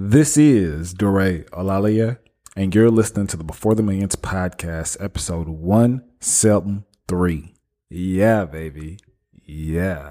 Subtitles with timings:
[0.00, 2.18] This is DeRay Olalaye,
[2.54, 7.54] and you're listening to the Before the Millions podcast, episode 173.
[7.90, 8.98] Yeah, baby.
[9.44, 10.10] Yeah.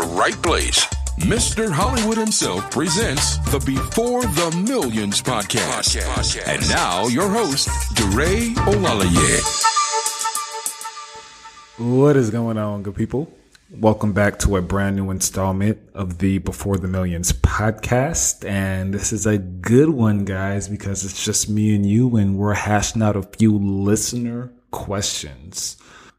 [0.00, 0.86] right place.
[1.20, 1.70] Mr.
[1.70, 5.96] Hollywood himself presents the Before the Millions podcast.
[6.46, 9.68] And now your host, DeRay Olalaye.
[11.78, 13.32] What is going on, good people?
[13.70, 18.44] Welcome back to a brand new installment of the Before the Millions podcast.
[18.46, 22.54] And this is a good one, guys, because it's just me and you, and we're
[22.54, 25.76] hashing out a few listener questions.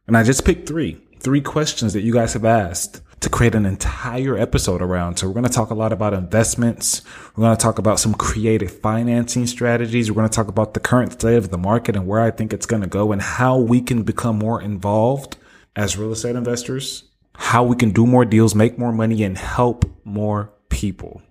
[0.08, 3.66] And I just picked three, three questions that you guys have asked to create an
[3.66, 5.18] entire episode around.
[5.18, 7.02] So we're going to talk a lot about investments.
[7.36, 10.12] We're going to talk about some creative financing strategies.
[10.12, 12.52] We're going to talk about the current state of the market and where I think
[12.52, 15.38] it's going to go and how we can become more involved
[15.76, 19.86] as real estate investors, how we can do more deals, make more money and help
[20.04, 21.22] more people.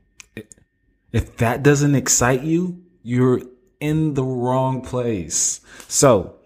[1.13, 3.43] If that doesn't excite you, you're
[3.81, 5.61] in the wrong place.
[5.89, 6.37] So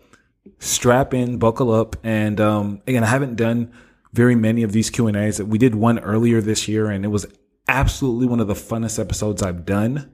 [0.58, 1.94] strap in, buckle up.
[2.02, 3.72] And, um, again, I haven't done
[4.16, 5.40] very many of these Q and A's.
[5.42, 7.26] We did one earlier this year, and it was
[7.68, 10.10] absolutely one of the funnest episodes I've done.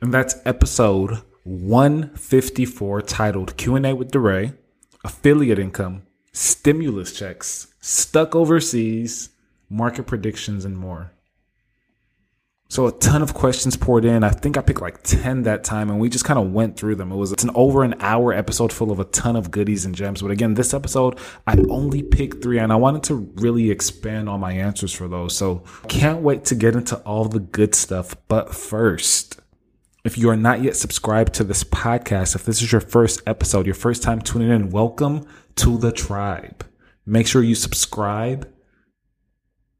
[0.00, 4.52] And that's episode 154, titled Q and A with DeRay,
[5.04, 6.02] affiliate income,
[6.32, 9.30] stimulus checks, stuck overseas,
[9.68, 11.12] market predictions, and more.
[12.70, 14.22] So a ton of questions poured in.
[14.22, 16.96] I think I picked like 10 that time and we just kind of went through
[16.96, 17.10] them.
[17.10, 19.94] It was it's an over an hour episode full of a ton of goodies and
[19.94, 20.20] gems.
[20.20, 24.40] But again, this episode, I only picked three and I wanted to really expand on
[24.40, 25.34] my answers for those.
[25.34, 28.14] So can't wait to get into all the good stuff.
[28.28, 29.40] But first,
[30.04, 33.64] if you are not yet subscribed to this podcast, if this is your first episode,
[33.64, 36.66] your first time tuning in, welcome to the tribe.
[37.06, 38.46] Make sure you subscribe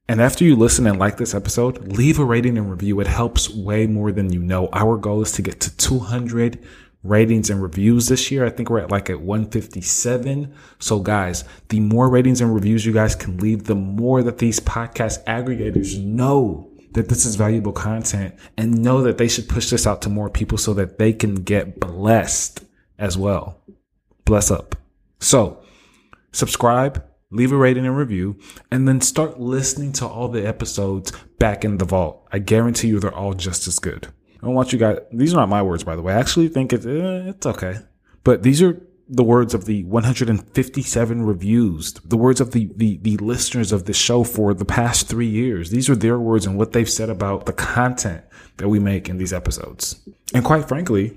[0.09, 2.99] and after you listen and like this episode, leave a rating and review.
[3.01, 4.71] It helps way more than you know.
[4.73, 6.59] Our goal is to get to 200
[7.03, 8.47] ratings and reviews this year.
[8.47, 10.55] I think we're at like at 157.
[10.79, 14.61] So guys, the more ratings and reviews you guys can leave, the more that these
[14.61, 19.87] podcast aggregators know that this is valuable content and know that they should push this
[19.87, 22.65] out to more people so that they can get blessed
[22.99, 23.61] as well.
[24.25, 24.75] Bless up.
[25.21, 25.63] So
[26.33, 28.39] subscribe leave a rating and review,
[28.71, 32.27] and then start listening to all the episodes back in the vault.
[32.33, 34.09] I guarantee you they're all just as good.
[34.43, 36.15] I don't want you guys, these are not my words, by the way.
[36.15, 37.79] I actually think it's, eh, it's okay.
[38.25, 43.17] But these are the words of the 157 reviews, the words of the, the, the
[43.17, 45.71] listeners of the show for the past three years.
[45.71, 48.25] These are their words and what they've said about the content
[48.59, 50.01] that we make in these episodes.
[50.35, 51.17] And quite frankly,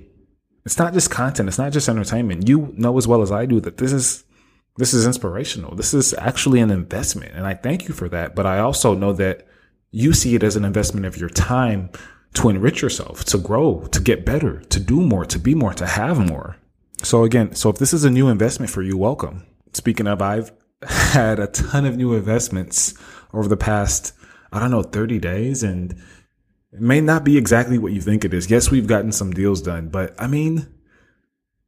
[0.66, 1.50] it's not just content.
[1.50, 2.48] It's not just entertainment.
[2.48, 4.24] You know as well as I do that this is
[4.78, 5.76] this is inspirational.
[5.76, 7.34] This is actually an investment.
[7.34, 8.36] And I thank you for that.
[8.36, 9.46] But I also know that
[9.92, 11.90] you see it as an investment of your time
[12.36, 15.86] to enrich yourself, to grow, to get better, to do more, to be more, to
[15.86, 16.56] have more.
[17.04, 19.46] So again, so if this is a new investment for you, welcome.
[19.74, 20.52] Speaking of, I've
[20.84, 22.94] had a ton of new investments
[23.34, 24.14] over the past,
[24.52, 25.92] I don't know, 30 days and
[26.72, 28.50] it may not be exactly what you think it is.
[28.50, 30.68] Yes, we've gotten some deals done, but I mean,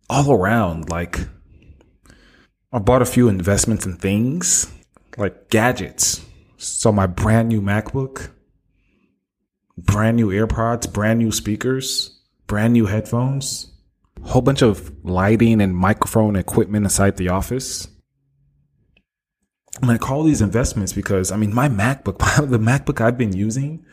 [0.09, 1.19] all around, like
[2.73, 4.65] I bought a few investments in things
[5.15, 6.25] like gadgets.
[6.57, 8.31] So my brand new MacBook,
[9.77, 13.71] brand new AirPods, brand new speakers, brand new headphones,
[14.23, 17.87] whole bunch of lighting and microphone equipment inside the office.
[19.79, 22.17] And I call these investments because I mean my MacBook,
[22.49, 23.85] the MacBook I've been using,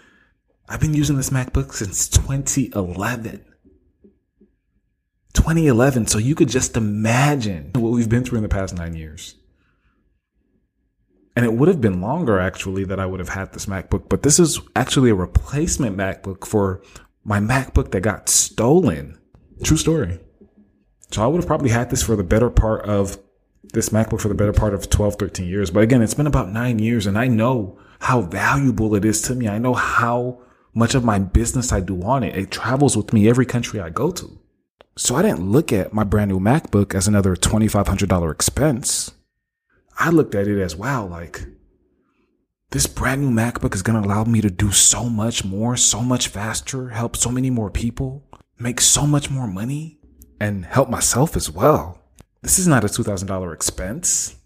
[0.71, 3.45] I've been using this MacBook since 2011.
[5.33, 6.07] 2011.
[6.07, 9.37] So you could just imagine what we've been through in the past nine years.
[11.37, 14.23] And it would have been longer actually that I would have had this MacBook, but
[14.23, 16.83] this is actually a replacement MacBook for
[17.25, 19.19] my MacBook that got stolen.
[19.63, 20.19] True story.
[21.11, 23.19] So I would have probably had this for the better part of
[23.73, 25.71] this MacBook for the better part of 12, 13 years.
[25.71, 29.35] But again, it's been about nine years and I know how valuable it is to
[29.35, 29.49] me.
[29.49, 30.43] I know how
[30.75, 32.37] much of my business I do on it.
[32.37, 34.40] It travels with me every country I go to.
[35.01, 39.11] So I didn't look at my brand new MacBook as another $2,500 expense.
[39.99, 41.43] I looked at it as wow, like
[42.73, 46.03] this brand new MacBook is going to allow me to do so much more, so
[46.03, 49.99] much faster, help so many more people, make so much more money,
[50.39, 51.99] and help myself as well.
[52.43, 54.37] This is not a $2,000 expense.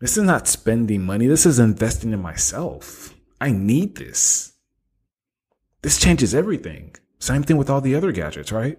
[0.00, 1.26] This is not spending money.
[1.26, 3.14] This is investing in myself.
[3.42, 4.54] I need this.
[5.82, 6.96] This changes everything.
[7.18, 8.78] Same thing with all the other gadgets, right?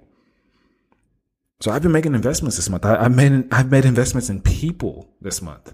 [1.61, 2.85] So I've been making investments this month.
[2.85, 5.73] I, have made I've made investments in people this month.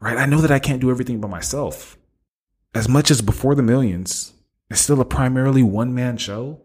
[0.00, 0.16] Right?
[0.16, 1.98] I know that I can't do everything by myself.
[2.74, 4.34] As much as before the millions,
[4.70, 6.62] it's still a primarily one man show,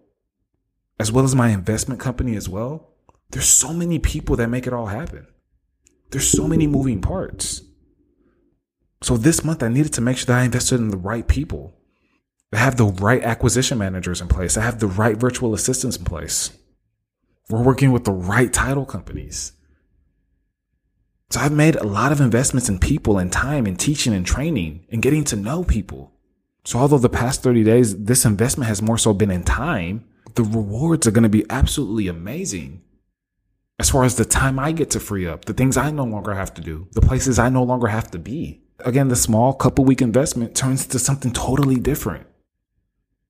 [0.99, 2.89] as well as my investment company as well.
[3.31, 5.25] There's so many people that make it all happen.
[6.11, 7.61] There's so many moving parts.
[9.01, 11.77] So this month I needed to make sure that I invested in the right people.
[12.53, 14.57] I have the right acquisition managers in place.
[14.57, 16.51] I have the right virtual assistants in place.
[17.51, 19.51] We're working with the right title companies.
[21.31, 24.85] So I've made a lot of investments in people and time and teaching and training
[24.89, 26.13] and getting to know people.
[26.63, 30.05] So although the past 30 days, this investment has more so been in time,
[30.35, 32.83] the rewards are going to be absolutely amazing.
[33.79, 36.33] As far as the time I get to free up, the things I no longer
[36.33, 38.61] have to do, the places I no longer have to be.
[38.79, 42.27] Again, the small couple week investment turns to something totally different.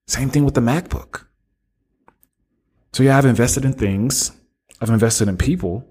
[0.07, 1.25] Same thing with the MacBook.
[2.94, 4.32] So yeah, I've invested in things.
[4.82, 5.88] I've invested in people.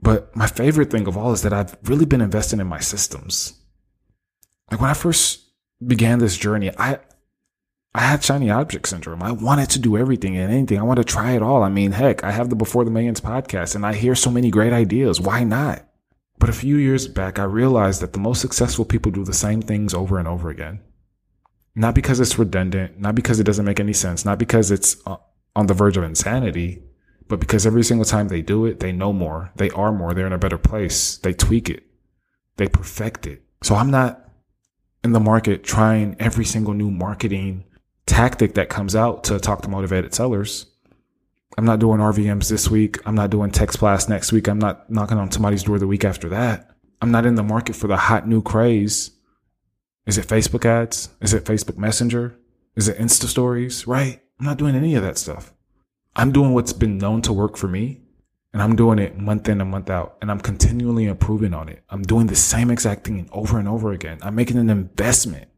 [0.00, 3.54] But my favorite thing of all is that I've really been investing in my systems.
[4.70, 5.44] Like when I first
[5.84, 6.98] began this journey, I
[7.94, 9.22] I had shiny object syndrome.
[9.22, 10.78] I wanted to do everything and anything.
[10.78, 11.62] I want to try it all.
[11.62, 14.50] I mean, heck, I have the Before the Millions podcast and I hear so many
[14.50, 15.20] great ideas.
[15.20, 15.84] Why not?
[16.38, 19.62] But a few years back, I realized that the most successful people do the same
[19.62, 20.80] things over and over again.
[21.74, 25.16] Not because it's redundant, not because it doesn't make any sense, not because it's uh,
[25.58, 26.80] on the verge of insanity,
[27.26, 30.28] but because every single time they do it, they know more, they are more, they're
[30.28, 31.82] in a better place, they tweak it,
[32.58, 33.42] they perfect it.
[33.64, 34.30] So I'm not
[35.02, 37.64] in the market trying every single new marketing
[38.06, 40.66] tactic that comes out to talk to motivated sellers.
[41.56, 42.98] I'm not doing RVMs this week.
[43.04, 44.46] I'm not doing text blast next week.
[44.46, 46.70] I'm not knocking on somebody's door the week after that.
[47.02, 49.10] I'm not in the market for the hot new craze.
[50.06, 51.08] Is it Facebook ads?
[51.20, 52.38] Is it Facebook Messenger?
[52.76, 53.88] Is it Insta stories?
[53.88, 54.22] Right?
[54.38, 55.52] I'm not doing any of that stuff.
[56.14, 58.02] I'm doing what's been known to work for me
[58.52, 61.82] and I'm doing it month in and month out and I'm continually improving on it.
[61.90, 64.18] I'm doing the same exact thing over and over again.
[64.22, 65.48] I'm making an investment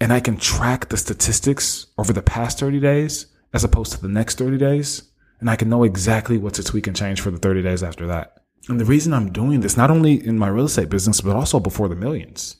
[0.00, 4.08] and I can track the statistics over the past 30 days as opposed to the
[4.08, 5.10] next 30 days.
[5.40, 8.06] And I can know exactly what to tweak and change for the 30 days after
[8.06, 8.42] that.
[8.68, 11.60] And the reason I'm doing this, not only in my real estate business, but also
[11.60, 12.56] before the millions,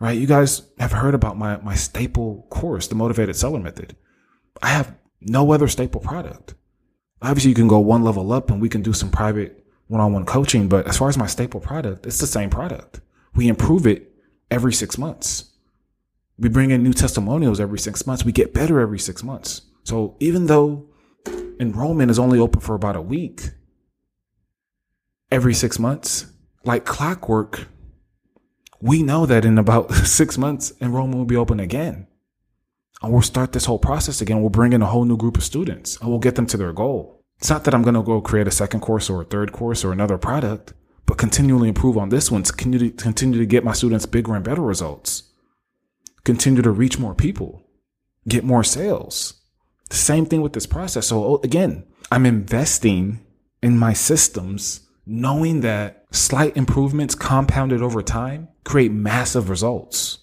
[0.00, 0.18] right?
[0.18, 3.96] You guys have heard about my, my staple course, the motivated seller method.
[4.62, 6.54] I have no other staple product.
[7.22, 10.68] Obviously you can go one level up and we can do some private one-on-one coaching.
[10.68, 13.00] But as far as my staple product, it's the same product.
[13.34, 14.12] We improve it
[14.50, 15.50] every six months.
[16.38, 18.24] We bring in new testimonials every six months.
[18.24, 19.62] We get better every six months.
[19.84, 20.88] So even though
[21.58, 23.50] enrollment is only open for about a week,
[25.30, 26.26] every six months,
[26.64, 27.66] like clockwork,
[28.80, 32.06] we know that in about six months, enrollment will be open again.
[33.02, 34.40] And we'll start this whole process again.
[34.40, 36.72] We'll bring in a whole new group of students and we'll get them to their
[36.72, 37.22] goal.
[37.38, 39.84] It's not that I'm going to go create a second course or a third course
[39.84, 40.74] or another product,
[41.06, 44.34] but continually improve on this one to continue to, continue to get my students bigger
[44.34, 45.30] and better results
[46.24, 47.62] continue to reach more people,
[48.28, 49.40] get more sales.
[49.88, 51.08] The same thing with this process.
[51.08, 53.20] So oh, again, I'm investing
[53.62, 60.18] in my systems, knowing that slight improvements compounded over time create massive results.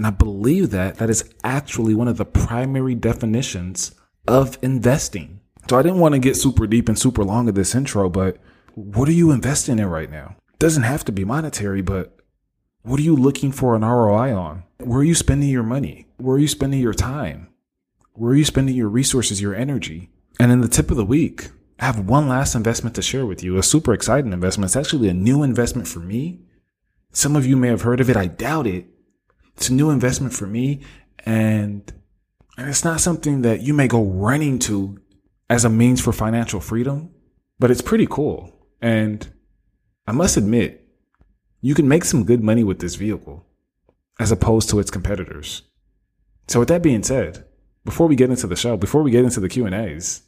[0.00, 3.94] And I believe that that is actually one of the primary definitions
[4.26, 5.40] of investing.
[5.68, 8.38] So I didn't want to get super deep and super long of this intro, but
[8.74, 10.36] what are you investing in right now?
[10.58, 12.16] Doesn't have to be monetary, but
[12.80, 14.62] what are you looking for an ROI on?
[14.78, 16.06] Where are you spending your money?
[16.16, 17.48] Where are you spending your time?
[18.14, 20.08] Where are you spending your resources, your energy?
[20.38, 23.44] And in the tip of the week, I have one last investment to share with
[23.44, 24.70] you, a super exciting investment.
[24.70, 26.40] It's actually a new investment for me.
[27.12, 28.16] Some of you may have heard of it.
[28.16, 28.86] I doubt it.
[29.56, 30.80] It's a new investment for me.
[31.26, 31.92] And,
[32.56, 34.98] and it's not something that you may go running to
[35.48, 37.10] as a means for financial freedom,
[37.58, 38.54] but it's pretty cool.
[38.80, 39.28] And
[40.06, 40.88] I must admit,
[41.60, 43.44] you can make some good money with this vehicle
[44.18, 45.62] as opposed to its competitors.
[46.48, 47.44] So with that being said,
[47.84, 50.22] before we get into the show, before we get into the Q and A's,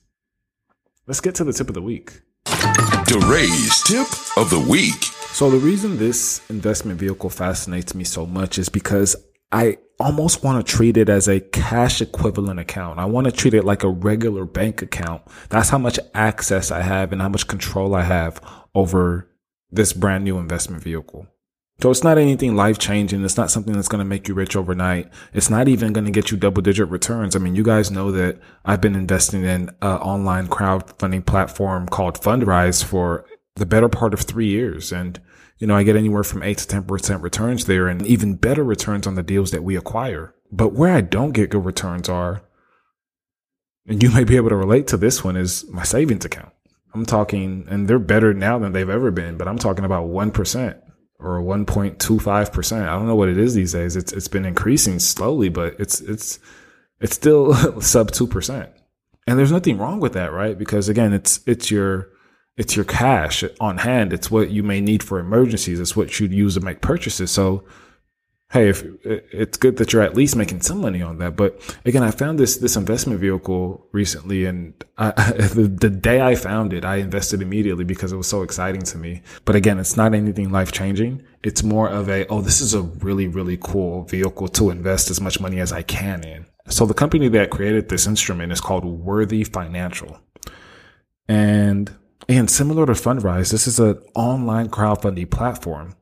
[1.06, 2.20] let's get to the tip of the week.
[2.44, 5.11] DeRay's tip of the week.
[5.32, 9.16] So the reason this investment vehicle fascinates me so much is because
[9.50, 12.98] I almost want to treat it as a cash equivalent account.
[12.98, 15.22] I want to treat it like a regular bank account.
[15.48, 18.40] That's how much access I have and how much control I have
[18.74, 19.28] over
[19.70, 21.26] this brand new investment vehicle.
[21.80, 23.24] So it's not anything life changing.
[23.24, 25.10] It's not something that's going to make you rich overnight.
[25.32, 27.34] It's not even going to get you double digit returns.
[27.34, 32.20] I mean, you guys know that I've been investing in an online crowdfunding platform called
[32.20, 33.24] Fundrise for
[33.56, 34.92] the better part of three years.
[34.92, 35.20] And,
[35.58, 39.06] you know, I get anywhere from eight to 10% returns there and even better returns
[39.06, 40.34] on the deals that we acquire.
[40.50, 42.42] But where I don't get good returns are,
[43.86, 46.52] and you may be able to relate to this one is my savings account.
[46.94, 50.82] I'm talking, and they're better now than they've ever been, but I'm talking about 1%
[51.18, 52.82] or 1.25%.
[52.82, 53.96] I don't know what it is these days.
[53.96, 56.38] It's, it's been increasing slowly, but it's, it's,
[57.00, 58.68] it's still sub 2%.
[59.26, 60.58] And there's nothing wrong with that, right?
[60.58, 62.10] Because again, it's, it's your,
[62.56, 64.12] it's your cash on hand.
[64.12, 65.80] It's what you may need for emergencies.
[65.80, 67.30] It's what you'd use to make purchases.
[67.30, 67.64] So
[68.52, 71.36] hey, if it's good that you're at least making some money on that.
[71.36, 76.34] But again, I found this this investment vehicle recently, and I, the, the day I
[76.34, 79.22] found it, I invested immediately because it was so exciting to me.
[79.44, 81.22] But again, it's not anything life changing.
[81.42, 85.20] It's more of a oh, this is a really really cool vehicle to invest as
[85.20, 86.46] much money as I can in.
[86.68, 90.20] So the company that created this instrument is called Worthy Financial,
[91.26, 91.90] and
[92.28, 95.94] and similar to Fundrise, this is an online crowdfunding platform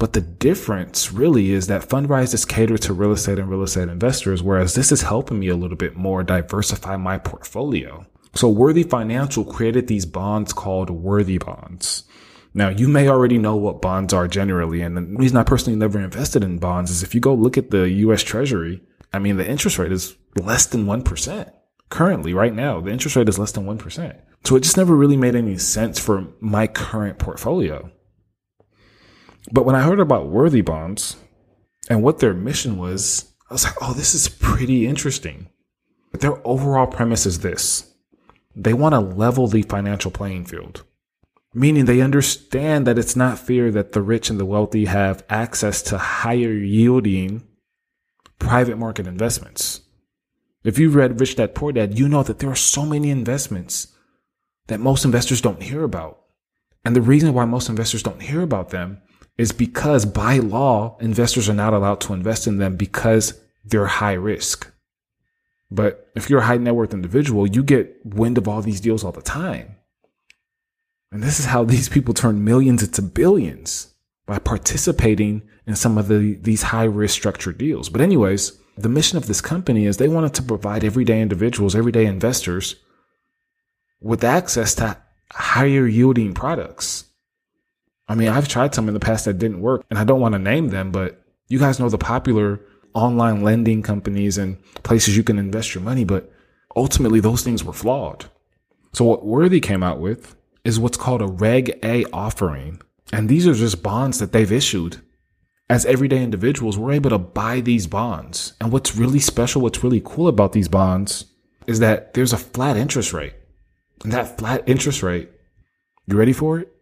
[0.00, 3.90] but the difference really is that Fundrise is catered to real estate and real estate
[3.90, 8.06] investors, whereas this is helping me a little bit more diversify my portfolio.
[8.34, 12.04] So Worthy Financial created these bonds called Worthy Bonds.
[12.54, 14.80] Now, you may already know what bonds are generally.
[14.80, 17.70] And the reason I personally never invested in bonds is if you go look at
[17.70, 18.80] the US Treasury,
[19.12, 21.52] I mean, the interest rate is less than 1%.
[21.90, 24.18] Currently, right now, the interest rate is less than 1%.
[24.44, 27.90] So it just never really made any sense for my current portfolio.
[29.52, 31.16] But when I heard about Worthy Bonds
[31.88, 35.48] and what their mission was, I was like, oh, this is pretty interesting.
[36.10, 37.86] But their overall premise is this
[38.54, 40.84] they want to level the financial playing field,
[41.54, 45.82] meaning they understand that it's not fair that the rich and the wealthy have access
[45.82, 47.46] to higher yielding
[48.38, 49.82] private market investments.
[50.64, 53.88] If you read Rich Dad Poor Dad, you know that there are so many investments
[54.70, 56.20] that most investors don't hear about.
[56.84, 59.02] And the reason why most investors don't hear about them
[59.36, 64.14] is because by law, investors are not allowed to invest in them because they're high
[64.14, 64.72] risk.
[65.70, 69.04] But if you're a high net worth individual, you get wind of all these deals
[69.04, 69.76] all the time.
[71.12, 73.92] And this is how these people turn millions into billions
[74.26, 77.88] by participating in some of the, these high risk structured deals.
[77.88, 82.06] But anyways, the mission of this company is they wanted to provide everyday individuals, everyday
[82.06, 82.76] investors
[84.00, 84.96] with access to
[85.32, 87.04] higher yielding products.
[88.08, 90.32] I mean, I've tried some in the past that didn't work, and I don't want
[90.32, 92.60] to name them, but you guys know the popular
[92.94, 96.32] online lending companies and places you can invest your money, but
[96.74, 98.26] ultimately those things were flawed.
[98.92, 102.80] So what Worthy came out with is what's called a Reg A offering.
[103.12, 105.00] And these are just bonds that they've issued.
[105.68, 108.54] As everyday individuals, we're able to buy these bonds.
[108.60, 111.26] And what's really special, what's really cool about these bonds
[111.66, 113.34] is that there's a flat interest rate.
[114.02, 115.30] And that flat interest rate,
[116.06, 116.72] you ready for it?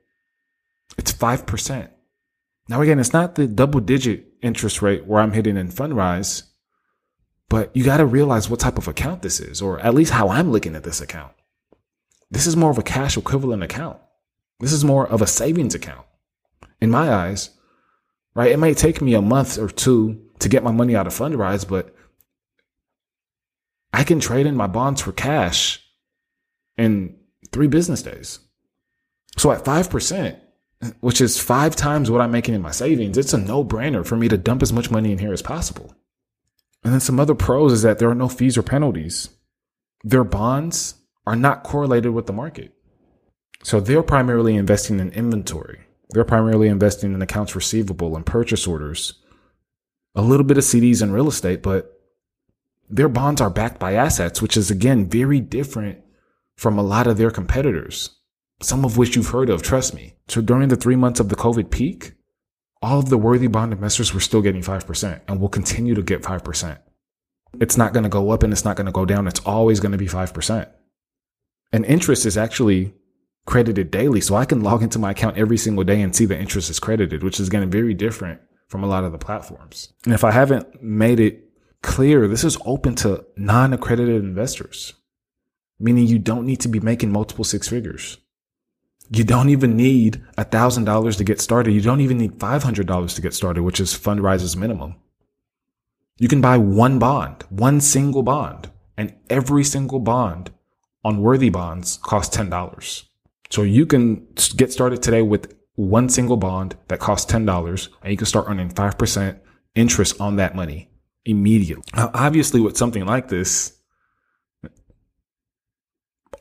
[0.97, 1.89] It's 5%.
[2.69, 6.45] Now, again, it's not the double digit interest rate where I'm hitting in Fundrise,
[7.49, 10.29] but you got to realize what type of account this is, or at least how
[10.29, 11.33] I'm looking at this account.
[12.31, 13.99] This is more of a cash equivalent account.
[14.61, 16.05] This is more of a savings account.
[16.81, 17.51] In my eyes,
[18.35, 18.53] right?
[18.53, 21.67] It may take me a month or two to get my money out of Fundrise,
[21.67, 21.95] but
[23.93, 25.83] I can trade in my bonds for cash
[26.79, 27.17] in
[27.53, 28.39] three business days.
[29.37, 30.41] So at 5%,
[31.01, 34.17] which is five times what I'm making in my savings, it's a no brainer for
[34.17, 35.95] me to dump as much money in here as possible.
[36.85, 39.31] And then some other pros is that there are no fees or penalties.
[40.05, 40.95] Their bonds
[41.27, 42.73] are not correlated with the market.
[43.65, 45.81] So they're primarily investing in inventory.
[46.11, 49.15] They're primarily investing in accounts receivable and purchase orders,
[50.15, 52.01] a little bit of CDs and real estate, but
[52.89, 55.99] their bonds are backed by assets, which is again very different
[56.59, 58.19] from a lot of their competitors
[58.61, 60.15] some of which you've heard of, trust me.
[60.29, 62.13] So during the three months of the COVID peak,
[62.83, 66.23] all of the worthy bond investors were still getting 5% and will continue to get
[66.23, 66.79] 5%.
[67.61, 69.27] It's not going to go up and it's not going to go down.
[69.27, 70.69] It's always going to be 5%.
[71.73, 72.95] And interest is actually
[73.47, 74.21] credited daily.
[74.21, 76.79] So I can log into my account every single day and see the interest is
[76.79, 79.93] credited, which is be very different from a lot of the platforms.
[80.05, 81.49] And if I haven't made it
[81.83, 84.95] clear, this is open to non accredited investors,
[85.79, 88.19] meaning you don't need to be making multiple six figures.
[89.11, 91.73] You don't even need $1,000 to get started.
[91.73, 94.97] You don't even need $500 to get started, which is Fundrise's minimum.
[96.19, 100.51] You can buy one bond, one single bond, and every single bond
[101.05, 103.05] on worthy bonds costs $10.
[103.51, 108.17] So you can get started today with one single bond that costs $10 and you
[108.17, 109.39] can start earning 5%
[109.75, 110.91] interest on that money
[111.25, 111.85] immediately.
[111.95, 113.78] Now, obviously, with something like this,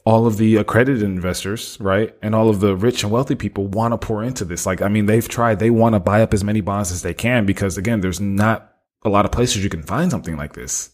[0.07, 2.15] all of the accredited investors, right?
[2.21, 4.65] And all of the rich and wealthy people want to pour into this.
[4.65, 7.13] Like, I mean, they've tried, they want to buy up as many bonds as they
[7.13, 8.73] can because again, there's not
[9.03, 10.91] a lot of places you can find something like this.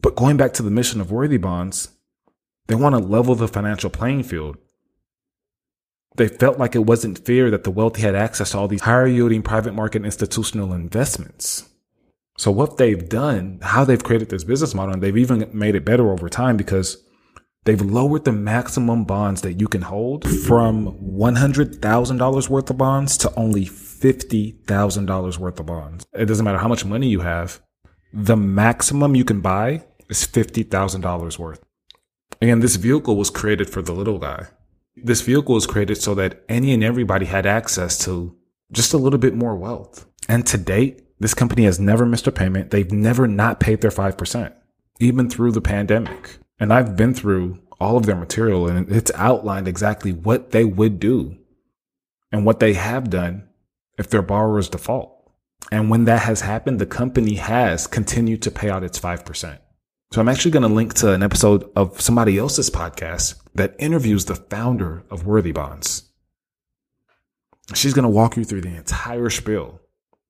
[0.00, 1.88] But going back to the mission of worthy bonds,
[2.68, 4.58] they want to level the financial playing field.
[6.14, 9.08] They felt like it wasn't fair that the wealthy had access to all these higher
[9.08, 11.68] yielding private market institutional investments.
[12.38, 15.84] So what they've done, how they've created this business model, and they've even made it
[15.84, 17.02] better over time because
[17.66, 23.34] they've lowered the maximum bonds that you can hold from $100,000 worth of bonds to
[23.34, 26.06] only $50,000 worth of bonds.
[26.14, 27.60] It doesn't matter how much money you have.
[28.12, 31.62] The maximum you can buy is $50,000 worth.
[32.40, 34.46] Again, this vehicle was created for the little guy.
[34.96, 38.34] This vehicle was created so that any and everybody had access to
[38.72, 40.06] just a little bit more wealth.
[40.28, 42.70] And to date, this company has never missed a payment.
[42.70, 44.52] They've never not paid their 5%,
[45.00, 46.38] even through the pandemic.
[46.58, 50.98] And I've been through all of their material and it's outlined exactly what they would
[50.98, 51.36] do
[52.32, 53.48] and what they have done
[53.98, 55.12] if their borrowers default.
[55.70, 59.58] And when that has happened, the company has continued to pay out its 5%.
[60.12, 64.26] So I'm actually going to link to an episode of somebody else's podcast that interviews
[64.26, 66.10] the founder of Worthy Bonds.
[67.74, 69.80] She's going to walk you through the entire spiel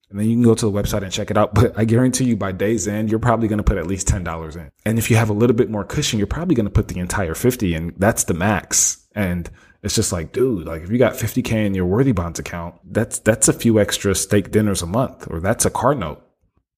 [0.08, 1.54] and then you can go to the website and check it out.
[1.54, 4.56] But I guarantee you by day's end, you're probably going to put at least $10
[4.56, 4.70] in.
[4.84, 7.00] And if you have a little bit more cushion, you're probably going to put the
[7.00, 9.04] entire 50 and that's the max.
[9.14, 9.50] And
[9.82, 13.19] it's just like, dude, like if you got 50K in your worthy bonds account, that's,
[13.19, 16.23] that's a few extra steak dinners a month, or that's a car note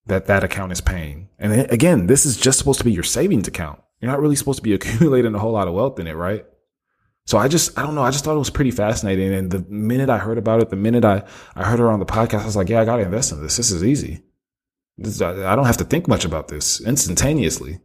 [0.07, 1.29] that that account is paying.
[1.39, 3.81] And again, this is just supposed to be your savings account.
[4.01, 6.47] You're not really supposed to be accumulating a whole lot of wealth in it, right?
[7.29, 8.01] So I just, I don't know.
[8.01, 9.35] I just thought it was pretty fascinating.
[9.35, 12.07] And the minute I heard about it, the minute I, I heard her on the
[12.07, 13.59] podcast, I was like, yeah, I got to invest in this.
[13.59, 14.23] This is easy.
[14.97, 17.81] This, I, I don't have to think much about this instantaneously.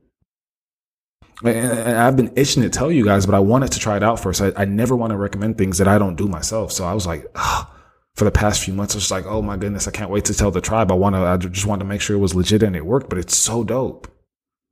[1.44, 4.02] And, and I've been itching to tell you guys, but I wanted to try it
[4.02, 4.42] out first.
[4.42, 6.72] I, I never want to recommend things that I don't do myself.
[6.72, 7.70] So I was like, oh,
[8.16, 10.34] for the past few months, I was like, oh my goodness, I can't wait to
[10.34, 10.90] tell the tribe.
[10.90, 13.10] I want to, I just wanted to make sure it was legit and it worked,
[13.10, 14.08] but it's so dope.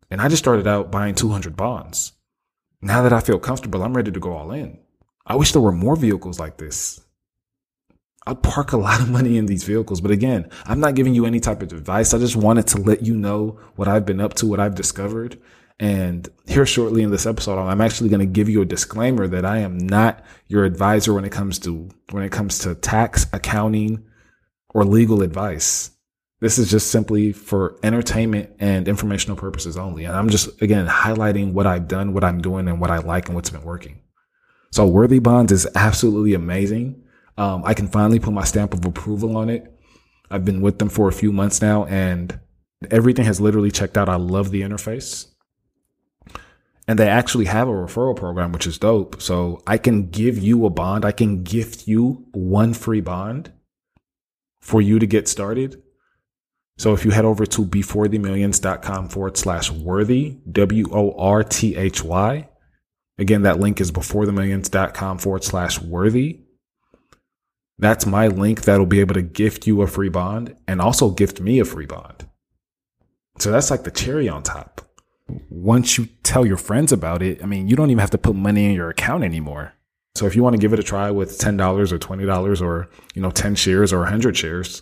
[0.10, 2.14] And I just started out buying 200 bonds.
[2.82, 4.80] Now that I feel comfortable, I'm ready to go all in.
[5.26, 7.00] I wish there were more vehicles like this.
[8.26, 10.02] I'd park a lot of money in these vehicles.
[10.02, 12.14] But again, I'm not giving you any type of advice.
[12.14, 15.40] I just wanted to let you know what I've been up to, what I've discovered.
[15.80, 19.46] And here shortly in this episode, I'm actually going to give you a disclaimer that
[19.46, 24.06] I am not your advisor when it comes to, when it comes to tax, accounting,
[24.70, 25.90] or legal advice.
[26.42, 30.06] This is just simply for entertainment and informational purposes only.
[30.06, 33.28] And I'm just, again, highlighting what I've done, what I'm doing, and what I like
[33.28, 34.02] and what's been working.
[34.72, 37.04] So Worthy Bonds is absolutely amazing.
[37.38, 39.72] Um, I can finally put my stamp of approval on it.
[40.32, 42.40] I've been with them for a few months now and
[42.90, 44.10] everything has literally checked out.
[44.10, 45.28] I love the interface.
[46.88, 49.22] And they actually have a referral program, which is dope.
[49.22, 51.06] So I can give you a bond.
[51.06, 53.52] I can gift you one free bond
[54.60, 55.82] for you to get started
[56.82, 62.04] so if you head over to beforethemillions.com forward slash worthy, W O R T H
[62.04, 62.50] Y.
[63.20, 66.40] Again, that link is beforethemillions.com forward slash worthy.
[67.78, 71.40] That's my link that'll be able to gift you a free bond and also gift
[71.40, 72.28] me a free bond.
[73.38, 74.82] So that's like the cherry on top.
[75.52, 78.36] Once you tell your friends about it, I mean, you don't even have to put
[78.36, 79.76] money in your account anymore.
[80.16, 83.22] So if you want to give it a try with $10 or $20 or, you
[83.22, 84.82] know, 10 shares or 100 shares,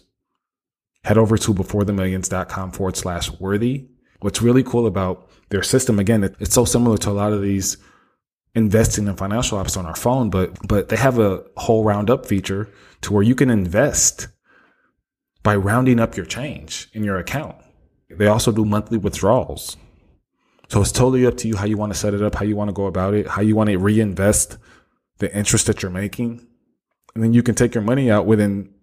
[1.04, 3.88] head over to beforethemillions.com forward slash worthy.
[4.20, 7.78] What's really cool about their system, again, it's so similar to a lot of these
[8.56, 12.70] investing and financial apps on our phone, but, but they have a whole roundup feature
[13.02, 14.28] to where you can invest
[15.44, 17.56] by rounding up your change in your account.
[18.10, 19.78] They also do monthly withdrawals.
[20.68, 22.56] So it's totally up to you how you want to set it up, how you
[22.56, 24.58] want to go about it, how you want to reinvest
[25.18, 26.46] the interest that you're making.
[27.16, 28.74] And then you can take your money out within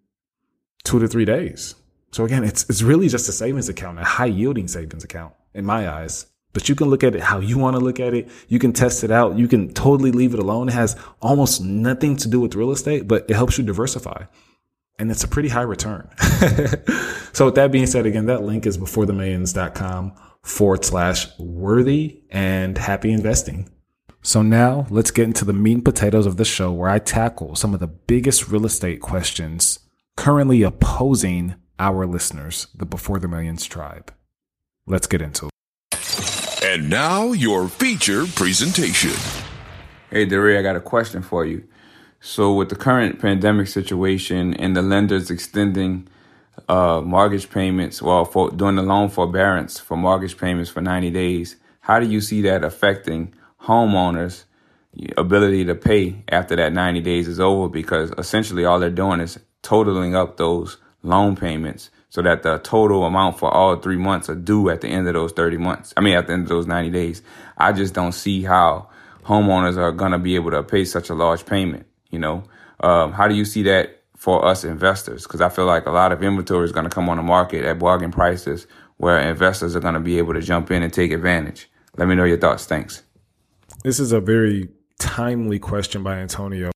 [0.85, 1.74] two to three days.
[2.12, 5.64] So again, it's it's really just a savings account, a high yielding savings account in
[5.64, 6.27] my eyes.
[6.53, 8.31] But you can look at it how you want to look at it.
[8.49, 9.37] You can test it out.
[9.37, 10.69] You can totally leave it alone.
[10.69, 14.25] It has almost nothing to do with real estate, but it helps you diversify.
[14.99, 16.09] And it's a pretty high return.
[17.35, 23.12] so with that being said, again, that link is beforethemillions.com forward slash worthy and happy
[23.12, 23.69] investing.
[24.23, 27.55] So now let's get into the meat and potatoes of the show where I tackle
[27.55, 29.81] some of the biggest real estate questions
[30.16, 34.12] currently opposing our listeners, the Before the Millions tribe.
[34.87, 35.53] Let's get into it.
[36.65, 39.12] And now your feature presentation.
[40.11, 41.67] Hey, Dare, I got a question for you.
[42.21, 46.09] So, with the current pandemic situation and the lenders extending
[46.69, 51.57] uh, mortgage payments, well, for doing the loan forbearance for mortgage payments for 90 days,
[51.81, 54.45] how do you see that affecting homeowners'
[55.17, 57.69] ability to pay after that 90 days is over?
[57.69, 63.05] Because essentially all they're doing is totaling up those loan payments so that the total
[63.05, 65.92] amount for all three months are due at the end of those 30 months.
[65.97, 67.23] I mean, at the end of those 90 days.
[67.59, 68.88] I just don't see how
[69.25, 71.87] homeowners are going to be able to pay such a large payment.
[72.11, 72.45] You know,
[72.81, 75.25] um, how do you see that for us investors?
[75.25, 77.64] Because I feel like a lot of inventory is going to come on the market
[77.64, 78.66] at bargain prices
[78.99, 81.69] where investors are going to be able to jump in and take advantage.
[81.97, 82.66] Let me know your thoughts.
[82.66, 83.03] Thanks.
[83.83, 86.76] This is a very timely question by Antonio.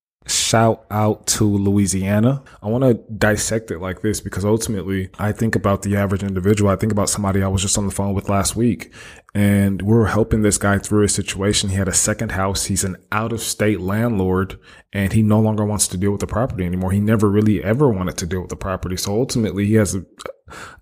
[0.51, 2.43] Shout out to Louisiana.
[2.61, 6.73] I want to dissect it like this because ultimately I think about the average individual.
[6.73, 8.93] I think about somebody I was just on the phone with last week
[9.33, 11.69] and we are helping this guy through his situation.
[11.69, 12.65] He had a second house.
[12.65, 14.59] He's an out of state landlord
[14.93, 16.91] and he no longer wants to deal with the property anymore.
[16.91, 18.97] He never really ever wanted to deal with the property.
[18.97, 20.05] So ultimately he has a,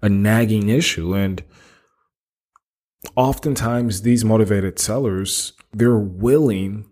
[0.00, 1.44] a nagging issue and
[3.16, 6.88] oftentimes these motivated sellers, they're willing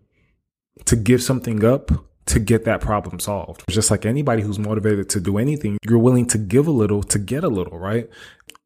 [0.85, 1.91] to give something up
[2.27, 3.65] to get that problem solved.
[3.69, 7.19] Just like anybody who's motivated to do anything, you're willing to give a little to
[7.19, 8.09] get a little, right?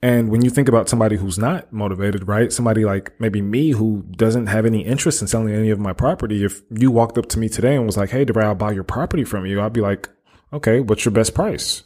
[0.03, 2.51] And when you think about somebody who's not motivated, right?
[2.51, 6.43] Somebody like maybe me who doesn't have any interest in selling any of my property.
[6.43, 8.85] If you walked up to me today and was like, Hey, DeRay, I'll buy your
[8.85, 9.61] property from you.
[9.61, 10.09] I'd be like,
[10.53, 11.83] okay, what's your best price?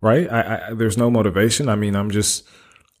[0.00, 0.30] Right?
[0.30, 1.68] I, I there's no motivation.
[1.68, 2.46] I mean, I'm just,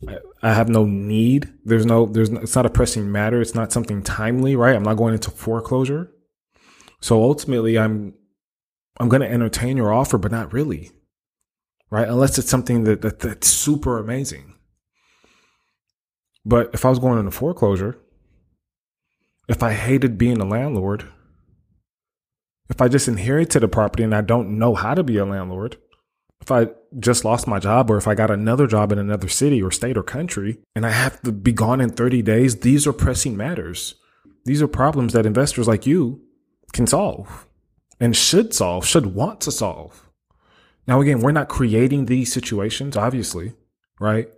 [0.08, 1.52] I, I have no need.
[1.64, 3.40] There's no, there's, no, it's not a pressing matter.
[3.40, 4.74] It's not something timely, right?
[4.74, 6.10] I'm not going into foreclosure.
[7.02, 8.14] So ultimately, I'm
[8.98, 10.92] I'm going to entertain your offer, but not really,
[11.90, 12.08] right?
[12.08, 14.54] Unless it's something that, that that's super amazing.
[16.44, 17.98] But if I was going into foreclosure,
[19.48, 21.08] if I hated being a landlord,
[22.70, 25.78] if I just inherited a property and I don't know how to be a landlord,
[26.40, 29.60] if I just lost my job or if I got another job in another city
[29.60, 32.92] or state or country and I have to be gone in 30 days, these are
[32.92, 33.96] pressing matters.
[34.44, 36.20] These are problems that investors like you
[36.72, 37.46] can solve
[38.00, 40.10] and should solve, should want to solve.
[40.86, 43.52] Now, again, we're not creating these situations, obviously,
[44.00, 44.28] right?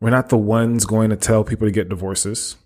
[0.00, 2.56] We're not the ones going to tell people to get divorces.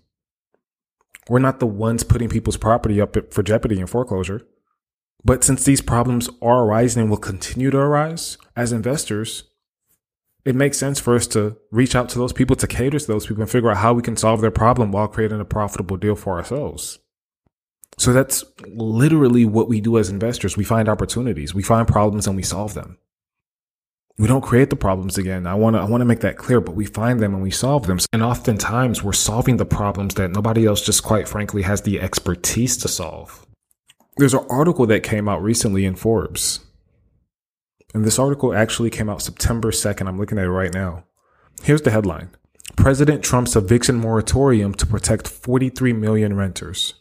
[1.29, 4.47] We're not the ones putting people's property up for jeopardy and foreclosure.
[5.23, 9.43] But since these problems are arising and will continue to arise as investors,
[10.45, 13.27] it makes sense for us to reach out to those people, to cater to those
[13.27, 16.15] people, and figure out how we can solve their problem while creating a profitable deal
[16.15, 16.97] for ourselves.
[17.99, 20.55] So that's literally what we do as investors.
[20.55, 22.97] We find opportunities, we find problems and we solve them.
[24.17, 25.45] We don't create the problems again.
[25.45, 27.51] I want to I want to make that clear, but we find them and we
[27.51, 27.99] solve them.
[28.13, 32.77] And oftentimes we're solving the problems that nobody else just quite frankly has the expertise
[32.77, 33.45] to solve.
[34.15, 36.61] There's an article that came out recently in Forbes.
[37.93, 40.07] And this article actually came out September 2nd.
[40.07, 41.03] I'm looking at it right now.
[41.63, 42.29] Here's the headline.
[42.77, 46.93] President Trump's eviction moratorium to protect 43 million renters.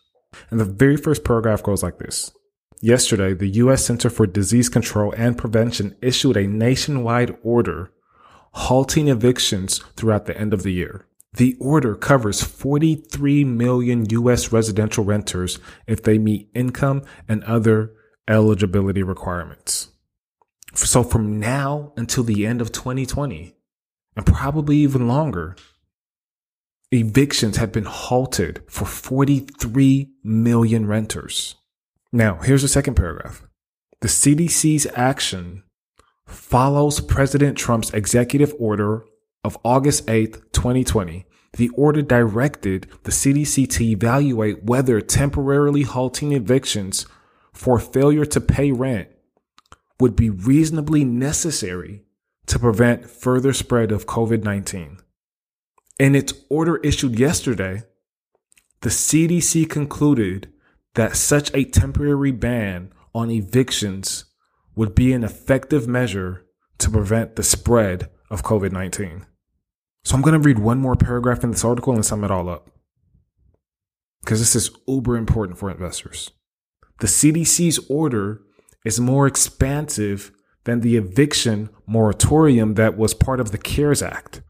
[0.50, 2.32] And the very first paragraph goes like this.
[2.80, 3.84] Yesterday, the U.S.
[3.84, 7.90] Center for Disease Control and Prevention issued a nationwide order
[8.52, 11.06] halting evictions throughout the end of the year.
[11.32, 14.52] The order covers 43 million U.S.
[14.52, 17.92] residential renters if they meet income and other
[18.28, 19.88] eligibility requirements.
[20.74, 23.54] So from now until the end of 2020,
[24.16, 25.56] and probably even longer,
[26.90, 31.56] evictions have been halted for 43 million renters.
[32.12, 33.46] Now, here's the second paragraph.
[34.00, 35.64] The CDC's action
[36.26, 39.04] follows President Trump's executive order
[39.44, 41.26] of August 8, 2020.
[41.54, 47.06] The order directed the CDC to evaluate whether temporarily halting evictions
[47.52, 49.08] for failure to pay rent
[49.98, 52.04] would be reasonably necessary
[52.46, 54.98] to prevent further spread of COVID 19.
[55.98, 57.82] In its order issued yesterday,
[58.82, 60.52] the CDC concluded
[60.94, 64.24] that such a temporary ban on evictions
[64.76, 66.46] would be an effective measure
[66.78, 69.26] to prevent the spread of COVID 19.
[70.04, 72.48] So I'm going to read one more paragraph in this article and sum it all
[72.48, 72.70] up.
[74.20, 76.30] Because this is uber important for investors.
[77.00, 78.42] The CDC's order
[78.84, 80.30] is more expansive
[80.64, 84.42] than the eviction moratorium that was part of the CARES Act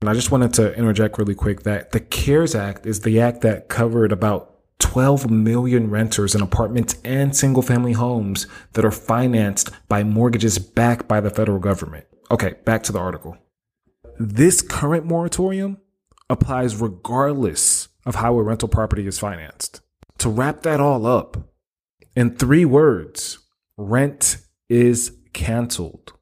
[0.00, 3.40] And I just wanted to interject really quick that the CARES Act is the act
[3.40, 9.70] that covered about 12 million renters in apartments and single family homes that are financed
[9.88, 12.06] by mortgages backed by the federal government.
[12.30, 13.36] Okay, back to the article.
[14.20, 15.78] This current moratorium
[16.30, 19.80] applies regardless of how a rental property is financed.
[20.18, 21.50] To wrap that all up,
[22.14, 23.38] in three words,
[23.76, 26.12] rent is canceled.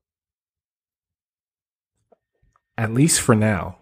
[2.78, 3.78] At least for now.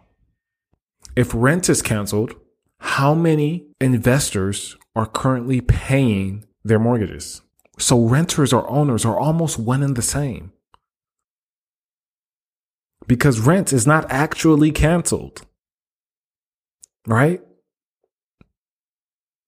[1.17, 2.35] If rent is canceled,
[2.81, 7.43] how many investors are currently paying their mortgages?
[7.79, 10.53] So renters or owners are almost one and the same.
[13.07, 15.43] Because rent is not actually canceled.
[17.07, 17.43] Right?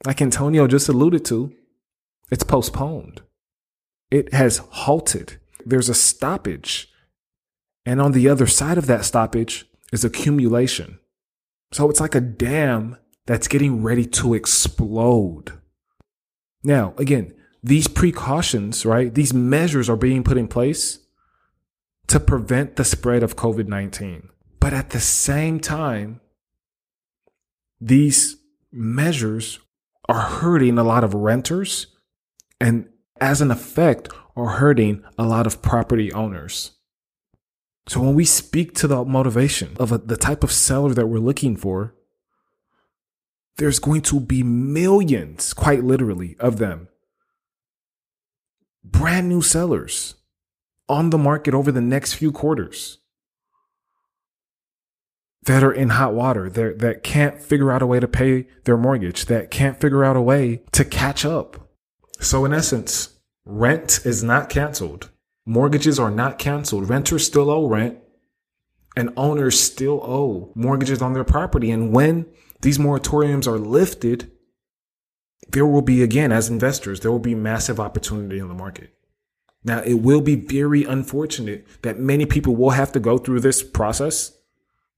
[0.04, 1.52] Like Antonio just alluded to,
[2.30, 3.22] it's postponed.
[4.10, 5.38] It has halted.
[5.64, 6.92] There's a stoppage.
[7.86, 10.98] And on the other side of that stoppage is accumulation.
[11.72, 12.96] So it's like a dam
[13.26, 15.52] that's getting ready to explode.
[16.64, 19.14] Now, again, these precautions, right?
[19.14, 20.98] These measures are being put in place
[22.08, 24.28] to prevent the spread of COVID 19.
[24.58, 26.20] But at the same time,
[27.80, 28.36] these
[28.72, 29.60] measures
[30.08, 31.88] are hurting a lot of renters
[32.60, 32.88] and
[33.20, 36.75] as an effect are hurting a lot of property owners.
[37.88, 41.18] So when we speak to the motivation of a, the type of seller that we're
[41.18, 41.94] looking for,
[43.58, 46.88] there's going to be millions, quite literally, of them.
[48.84, 50.14] Brand new sellers
[50.88, 52.98] on the market over the next few quarters
[55.44, 58.76] that are in hot water, that, that can't figure out a way to pay their
[58.76, 61.68] mortgage, that can't figure out a way to catch up.
[62.20, 63.10] So, in essence,
[63.44, 65.10] rent is not canceled.
[65.46, 66.88] Mortgages are not canceled.
[66.88, 67.98] Renters still owe rent,
[68.96, 71.70] and owners still owe mortgages on their property.
[71.70, 72.26] And when
[72.62, 74.30] these moratoriums are lifted,
[75.48, 78.92] there will be, again, as investors, there will be massive opportunity in the market.
[79.62, 83.62] Now, it will be very unfortunate that many people will have to go through this
[83.62, 84.36] process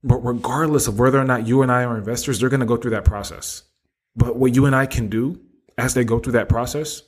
[0.03, 2.77] but regardless of whether or not you and I are investors, they're going to go
[2.77, 3.63] through that process.
[4.15, 5.41] But what you and I can do
[5.77, 7.03] as they go through that process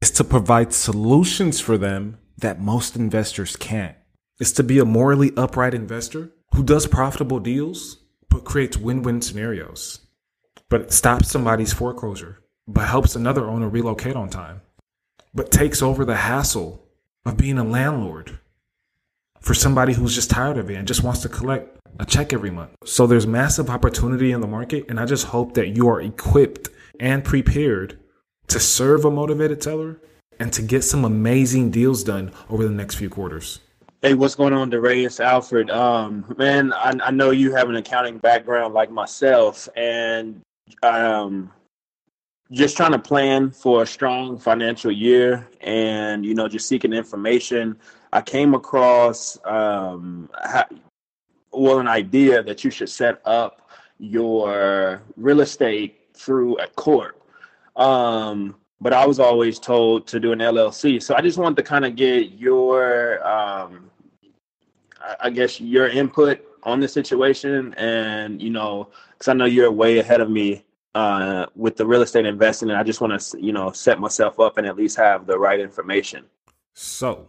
[0.00, 3.96] is to provide solutions for them that most investors can't.
[4.38, 9.22] It's to be a morally upright investor who does profitable deals, but creates win win
[9.22, 10.00] scenarios.
[10.68, 14.60] But stops somebody's foreclosure, but helps another owner relocate on time,
[15.32, 16.86] but takes over the hassle
[17.24, 18.38] of being a landlord
[19.40, 22.50] for somebody who's just tired of it and just wants to collect a check every
[22.50, 22.70] month.
[22.84, 24.86] So there's massive opportunity in the market.
[24.88, 26.68] And I just hope that you are equipped
[27.00, 27.98] and prepared
[28.48, 30.00] to serve a motivated seller
[30.38, 33.60] and to get some amazing deals done over the next few quarters.
[34.02, 35.70] Hey, what's going on, Darius Alfred?
[35.70, 40.42] Um, man, I, I know you have an accounting background like myself, and
[40.82, 41.50] um,
[42.52, 47.78] just trying to plan for a strong financial year, and you know, just seeking information.
[48.12, 50.66] I came across um, how,
[51.52, 57.20] well an idea that you should set up your real estate through a corp.
[57.76, 61.02] Um, but I was always told to do an LLC.
[61.02, 63.90] So I just wanted to kind of get your, um,
[65.20, 69.98] I guess, your input on the situation, and you know, because I know you're way
[69.98, 73.52] ahead of me uh, with the real estate investing, and I just want to, you
[73.52, 76.24] know, set myself up and at least have the right information.
[76.74, 77.28] So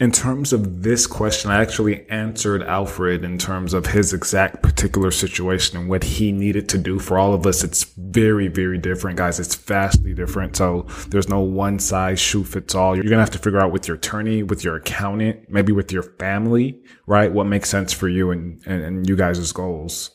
[0.00, 5.10] in terms of this question, I actually answered Alfred in terms of his exact particular
[5.10, 6.98] situation and what he needed to do.
[6.98, 9.38] For all of us, it's very, very different, guys.
[9.38, 10.56] It's vastly different.
[10.56, 12.96] So there's no one size shoe fits all.
[12.96, 15.92] You're going to have to figure out with your attorney, with your accountant, maybe with
[15.92, 17.30] your family, right?
[17.30, 20.10] What makes sense for you and, and, and you guys' goals.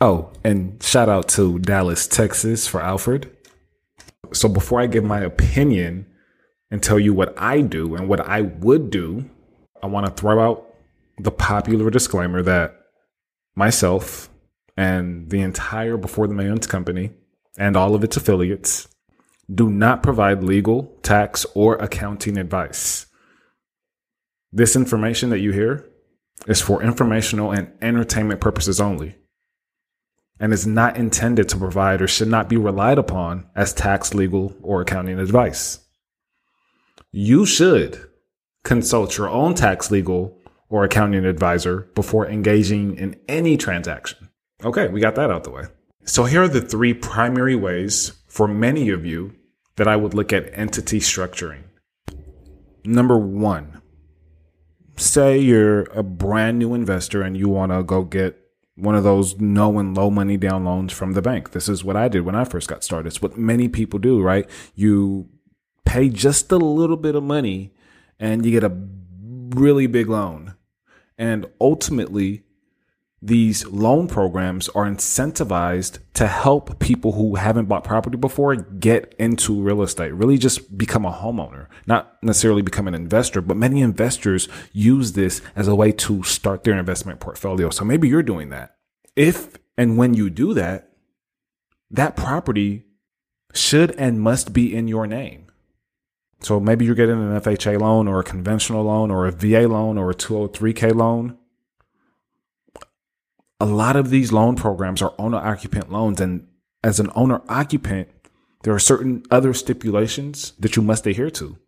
[0.00, 3.36] Oh, and shout out to Dallas, Texas for Alfred.
[4.32, 6.06] So before I give my opinion,
[6.70, 9.28] and tell you what I do and what I would do,
[9.82, 10.66] I want to throw out
[11.18, 12.76] the popular disclaimer that
[13.54, 14.28] myself
[14.76, 17.10] and the entire Before the Millions company
[17.58, 18.88] and all of its affiliates
[19.52, 23.06] do not provide legal, tax, or accounting advice.
[24.52, 25.88] This information that you hear
[26.46, 29.16] is for informational and entertainment purposes only
[30.38, 34.54] and is not intended to provide or should not be relied upon as tax, legal,
[34.62, 35.80] or accounting advice
[37.12, 38.08] you should
[38.64, 44.28] consult your own tax, legal, or accounting advisor before engaging in any transaction.
[44.64, 45.64] Okay, we got that out the way.
[46.04, 49.34] So here are the three primary ways for many of you
[49.76, 51.62] that I would look at entity structuring.
[52.84, 53.80] Number one,
[54.96, 58.38] say you're a brand new investor and you want to go get
[58.74, 61.50] one of those no and low money down loans from the bank.
[61.50, 63.08] This is what I did when I first got started.
[63.08, 64.48] It's what many people do, right?
[64.74, 65.28] You
[65.88, 67.72] pay just a little bit of money
[68.20, 68.76] and you get a
[69.56, 70.54] really big loan.
[71.16, 72.44] And ultimately,
[73.22, 79.60] these loan programs are incentivized to help people who haven't bought property before get into
[79.60, 84.46] real estate, really just become a homeowner, not necessarily become an investor, but many investors
[84.72, 87.70] use this as a way to start their investment portfolio.
[87.70, 88.76] So maybe you're doing that.
[89.16, 90.92] If and when you do that,
[91.90, 92.84] that property
[93.54, 95.47] should and must be in your name.
[96.40, 99.98] So maybe you're getting an FHA loan or a conventional loan or a VA loan
[99.98, 101.36] or a 203k loan
[103.60, 106.20] a lot of these loan programs are owner occupant loans.
[106.20, 106.46] And
[106.82, 108.08] as an owner occupant,
[108.62, 111.58] there are certain other stipulations that you must adhere to.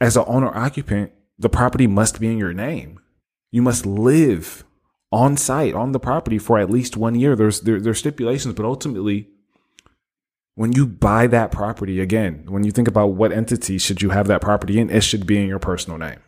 [0.00, 3.00] As an owner occupant, the property must be in your name.
[3.50, 4.64] You must live
[5.10, 7.36] on site on the property for at least one year.
[7.36, 9.28] There's there, there's stipulations, but ultimately,
[10.54, 14.26] when you buy that property again, when you think about what entity should you have
[14.26, 16.20] that property in, it should be in your personal name.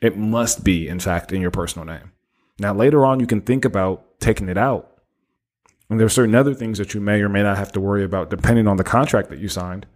[0.00, 2.12] It must be, in fact, in your personal name.
[2.58, 4.90] Now, later on, you can think about taking it out.
[5.88, 8.04] And there are certain other things that you may or may not have to worry
[8.04, 9.86] about depending on the contract that you signed.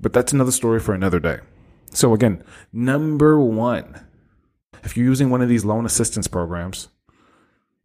[0.00, 1.38] But that's another story for another day.
[1.92, 4.06] So, again, number one,
[4.82, 6.88] if you're using one of these loan assistance programs,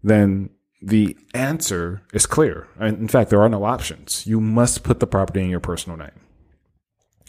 [0.03, 0.49] then
[0.81, 2.67] the answer is clear.
[2.79, 4.25] In fact, there are no options.
[4.25, 6.11] You must put the property in your personal name.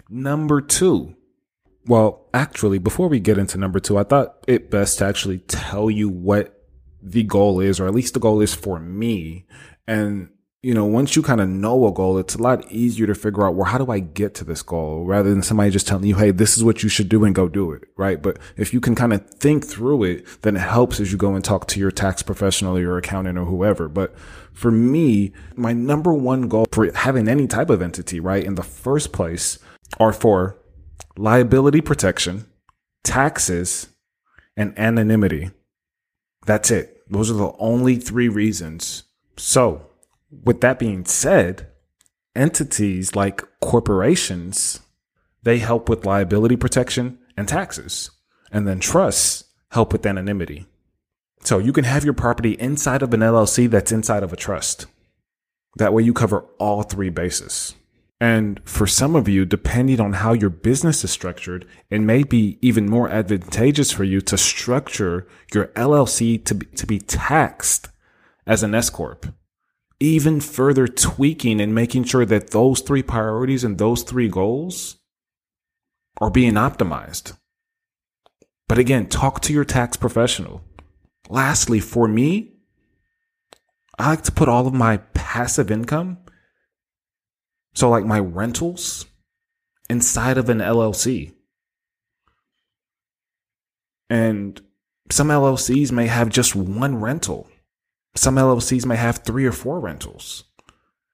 [0.09, 1.17] Number two,
[1.87, 5.91] well, actually, before we get into number two, I thought it best to actually tell
[5.91, 6.67] you what
[7.03, 9.47] the goal is, or at least the goal is for me.
[9.87, 10.31] And,
[10.62, 13.46] you know, once you kind of know a goal, it's a lot easier to figure
[13.46, 16.16] out, well, how do I get to this goal rather than somebody just telling you,
[16.16, 17.85] Hey, this is what you should do and go do it.
[17.96, 18.20] Right.
[18.20, 21.35] But if you can kind of think through it, then it helps as you go
[21.35, 23.88] and talk to your tax professional or your accountant or whoever.
[23.88, 24.14] But
[24.53, 28.62] for me, my number one goal for having any type of entity, right, in the
[28.62, 29.59] first place
[29.99, 30.59] are for
[31.16, 32.44] liability protection,
[33.03, 33.88] taxes,
[34.59, 35.53] and anonymity.
[36.44, 37.03] That's it.
[37.09, 39.05] Those are the only three reasons.
[39.38, 39.89] So,
[40.31, 41.69] with that being said,
[42.35, 44.81] entities like corporations,
[45.43, 48.11] they help with liability protection and taxes.
[48.53, 50.66] And then trusts help with anonymity.
[51.43, 54.87] So you can have your property inside of an LLC that's inside of a trust.
[55.77, 57.75] That way you cover all three bases.
[58.21, 62.59] And for some of you, depending on how your business is structured, it may be
[62.61, 67.88] even more advantageous for you to structure your LLC to be, to be taxed
[68.47, 69.27] as an S corp.
[70.01, 74.97] Even further tweaking and making sure that those three priorities and those three goals
[76.21, 77.37] are being optimized.
[78.67, 80.63] But again, talk to your tax professional.
[81.29, 82.55] Lastly, for me,
[83.99, 86.19] I like to put all of my passive income
[87.75, 89.07] so, like my rentals
[89.89, 91.33] inside of an LLC.
[94.09, 94.61] And
[95.11, 97.49] some LLCs may have just one rental.
[98.14, 100.44] Some LLCs may have three or four rentals.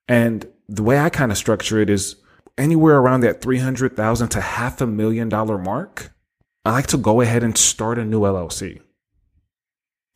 [0.09, 2.17] And the way I kind of structure it is
[2.57, 6.13] anywhere around that 300,000 to half a million dollar mark.
[6.65, 8.81] I like to go ahead and start a new LLC.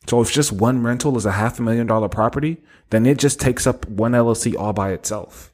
[0.07, 2.57] So if just one rental is a half a million dollar property,
[2.89, 5.53] then it just takes up one LLC all by itself.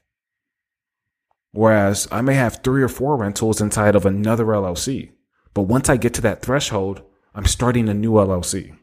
[1.52, 5.12] Whereas I may have three or four rentals inside of another LLC.
[5.54, 7.02] But once I get to that threshold,
[7.34, 8.76] I'm starting a new LLC.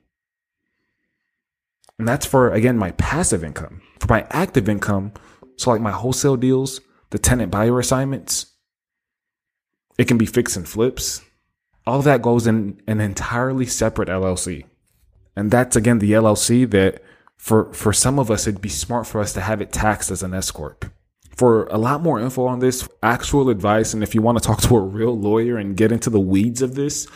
[1.98, 3.82] And that's for, again, my passive income.
[4.00, 5.14] For my active income,
[5.58, 6.82] so like my wholesale deals,
[7.12, 8.48] the tenant buyer assignments,
[9.98, 11.22] it can be fix and flips.
[11.88, 14.66] All that goes in an entirely separate LLC.
[15.36, 17.04] And that's again the LLC that
[17.38, 20.24] for, for some of us, it'd be smart for us to have it taxed as
[20.24, 20.86] an S Corp.
[21.36, 24.62] For a lot more info on this, actual advice, and if you want to talk
[24.62, 27.08] to a real lawyer and get into the weeds of this,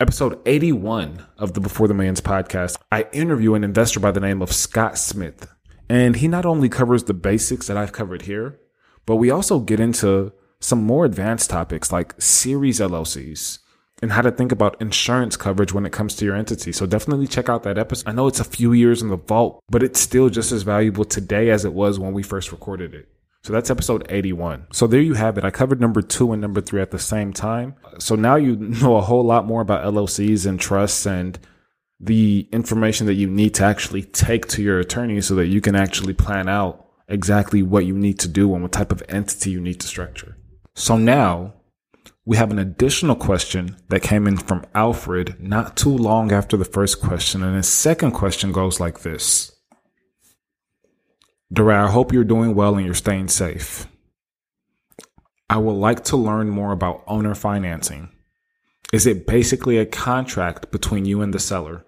[0.00, 4.40] episode 81 of the Before the Man's podcast, I interview an investor by the name
[4.40, 5.48] of Scott Smith.
[5.88, 8.60] And he not only covers the basics that I've covered here,
[9.06, 13.58] but we also get into some more advanced topics like series LLCs,
[14.00, 16.70] and how to think about insurance coverage when it comes to your entity.
[16.70, 18.08] So definitely check out that episode.
[18.08, 21.04] I know it's a few years in the vault, but it's still just as valuable
[21.04, 23.08] today as it was when we first recorded it.
[23.42, 24.66] So that's episode 81.
[24.72, 25.44] So there you have it.
[25.44, 27.76] I covered number two and number three at the same time.
[27.98, 31.38] So now you know a whole lot more about LLCs and trusts and
[32.00, 35.74] the information that you need to actually take to your attorney so that you can
[35.74, 39.60] actually plan out exactly what you need to do and what type of entity you
[39.60, 40.36] need to structure.
[40.74, 41.54] So now
[42.24, 46.64] we have an additional question that came in from Alfred not too long after the
[46.64, 47.42] first question.
[47.42, 49.57] And his second question goes like this
[51.52, 53.86] DeRay, I hope you're doing well and you're staying safe.
[55.48, 58.10] I would like to learn more about owner financing.
[58.92, 61.86] Is it basically a contract between you and the seller?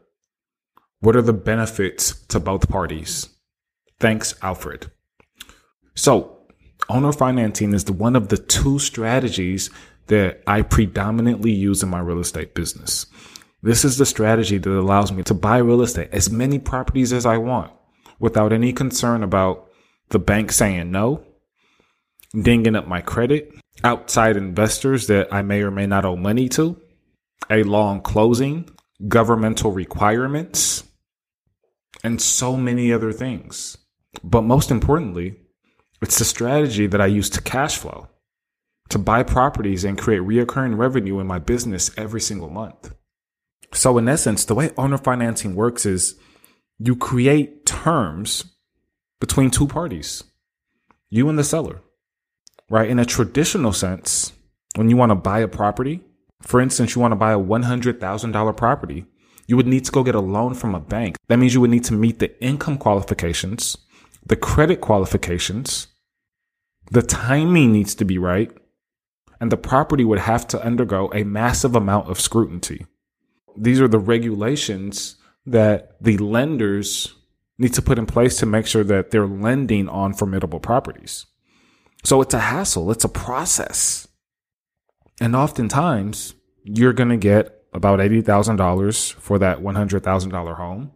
[1.00, 3.28] What are the benefits to both parties?
[3.98, 4.90] Thanks, Alfred.
[5.94, 6.38] So,
[6.88, 9.70] owner financing is the one of the two strategies
[10.06, 13.06] that I predominantly use in my real estate business.
[13.62, 17.26] This is the strategy that allows me to buy real estate, as many properties as
[17.26, 17.72] I want,
[18.20, 19.68] without any concern about
[20.10, 21.24] the bank saying no,
[22.40, 23.52] dinging up my credit,
[23.82, 26.80] outside investors that I may or may not owe money to,
[27.48, 28.68] a long closing,
[29.08, 30.84] governmental requirements,
[32.04, 33.76] and so many other things.
[34.22, 35.36] But most importantly,
[36.02, 38.08] it's the strategy that I use to cash flow,
[38.90, 42.94] to buy properties and create reoccurring revenue in my business every single month.
[43.72, 46.16] So in essence, the way owner financing works is
[46.80, 48.44] you create terms
[49.20, 50.24] between two parties,
[51.10, 51.80] you and the seller
[52.70, 52.88] right?
[52.88, 54.32] In a traditional sense,
[54.76, 56.00] when you want to buy a property,
[56.40, 59.04] for instance, you want to buy a $100,000 property,
[59.46, 61.16] you would need to go get a loan from a bank.
[61.28, 63.76] That means you would need to meet the income qualifications,
[64.24, 65.88] the credit qualifications,
[66.92, 68.50] the timing needs to be right,
[69.40, 72.86] and the property would have to undergo a massive amount of scrutiny.
[73.56, 75.16] These are the regulations
[75.46, 77.14] that the lenders
[77.58, 81.26] need to put in place to make sure that they're lending on formidable properties.
[82.04, 84.08] So it's a hassle, it's a process.
[85.20, 86.34] And oftentimes,
[86.64, 90.92] you're going to get about $80,000 for that $100,000 home.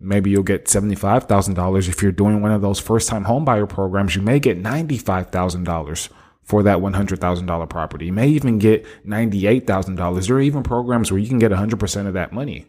[0.00, 4.14] Maybe you'll get $75,000 if you're doing one of those first time home buyer programs.
[4.14, 6.08] You may get $95,000
[6.42, 8.06] for that $100,000 property.
[8.06, 10.26] You may even get $98,000.
[10.26, 12.66] There are even programs where you can get 100% of that money.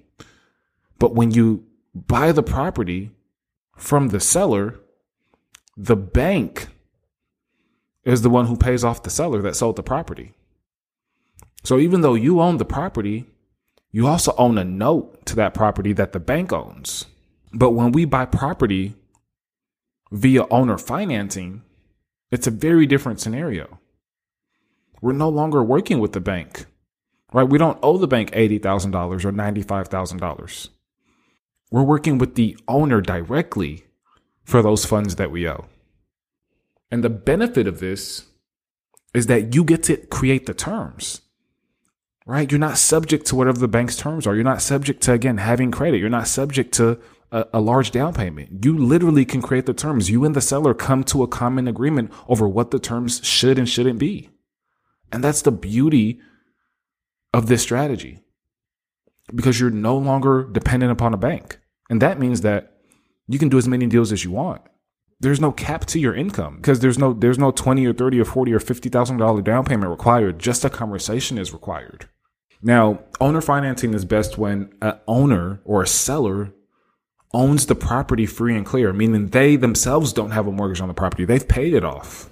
[0.99, 3.11] But when you buy the property
[3.75, 4.79] from the seller,
[5.77, 6.67] the bank
[8.03, 10.33] is the one who pays off the seller that sold the property.
[11.63, 13.25] So even though you own the property,
[13.91, 17.05] you also own a note to that property that the bank owns.
[17.53, 18.93] But when we buy property
[20.11, 21.63] via owner financing,
[22.31, 23.79] it's a very different scenario.
[25.01, 26.65] We're no longer working with the bank,
[27.33, 27.47] right?
[27.47, 30.69] We don't owe the bank $80,000 or $95,000.
[31.75, 33.83] We're working with the owner directly
[34.45, 35.65] for those funds that we owe.
[36.89, 38.27] And the benefit of this
[39.13, 41.19] is that you get to create the terms,
[42.25, 42.49] right?
[42.49, 44.35] You're not subject to whatever the bank's terms are.
[44.35, 45.97] You're not subject to, again, having credit.
[45.97, 46.97] You're not subject to
[47.33, 48.63] a, a, large down payment.
[48.63, 50.09] You literally can create the terms.
[50.09, 53.67] You and the seller come to a common agreement over what the terms should and
[53.67, 54.29] shouldn't be.
[55.11, 56.21] And that's the beauty
[57.33, 58.21] of this strategy
[59.33, 61.59] because you're no longer dependent upon a bank.
[61.89, 62.75] And that means that
[63.27, 64.61] you can do as many deals as you want.
[65.19, 68.25] There's no cap to your income because there's no there's no 20 or 30 or
[68.25, 72.09] 40 or 50 thousand dollar down payment required just a conversation is required.
[72.61, 76.53] Now owner financing is best when an owner or a seller
[77.33, 80.93] owns the property free and clear meaning they themselves don't have a mortgage on the
[80.93, 81.23] property.
[81.23, 82.29] They've paid it off.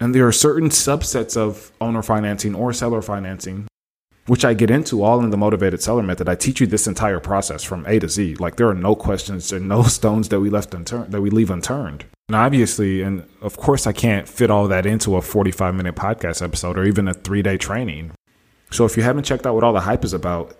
[0.00, 3.68] And there are certain subsets of owner financing or seller financing
[4.26, 6.28] which I get into all in the motivated seller method.
[6.28, 8.36] I teach you this entire process from A to Z.
[8.36, 11.50] Like there are no questions and no stones that we left unturned that we leave
[11.50, 12.06] unturned.
[12.28, 16.40] And obviously, and of course, I can't fit all that into a 45 minute podcast
[16.42, 18.12] episode or even a three day training.
[18.70, 20.56] So if you haven't checked out what all the hype is about,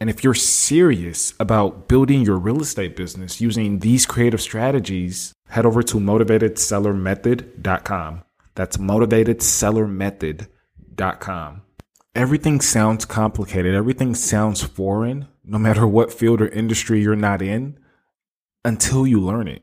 [0.00, 5.66] and if you're serious about building your real estate business using these creative strategies, head
[5.66, 8.22] over to motivatedsellermethod.com.
[8.54, 11.62] That's motivatedsellermethod.com
[12.14, 13.74] everything sounds complicated.
[13.74, 17.78] Everything sounds foreign, no matter what field or industry you're not in,
[18.64, 19.62] until you learn it.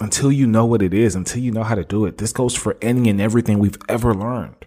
[0.00, 2.18] Until you know what it is, until you know how to do it.
[2.18, 4.66] This goes for any and everything we've ever learned,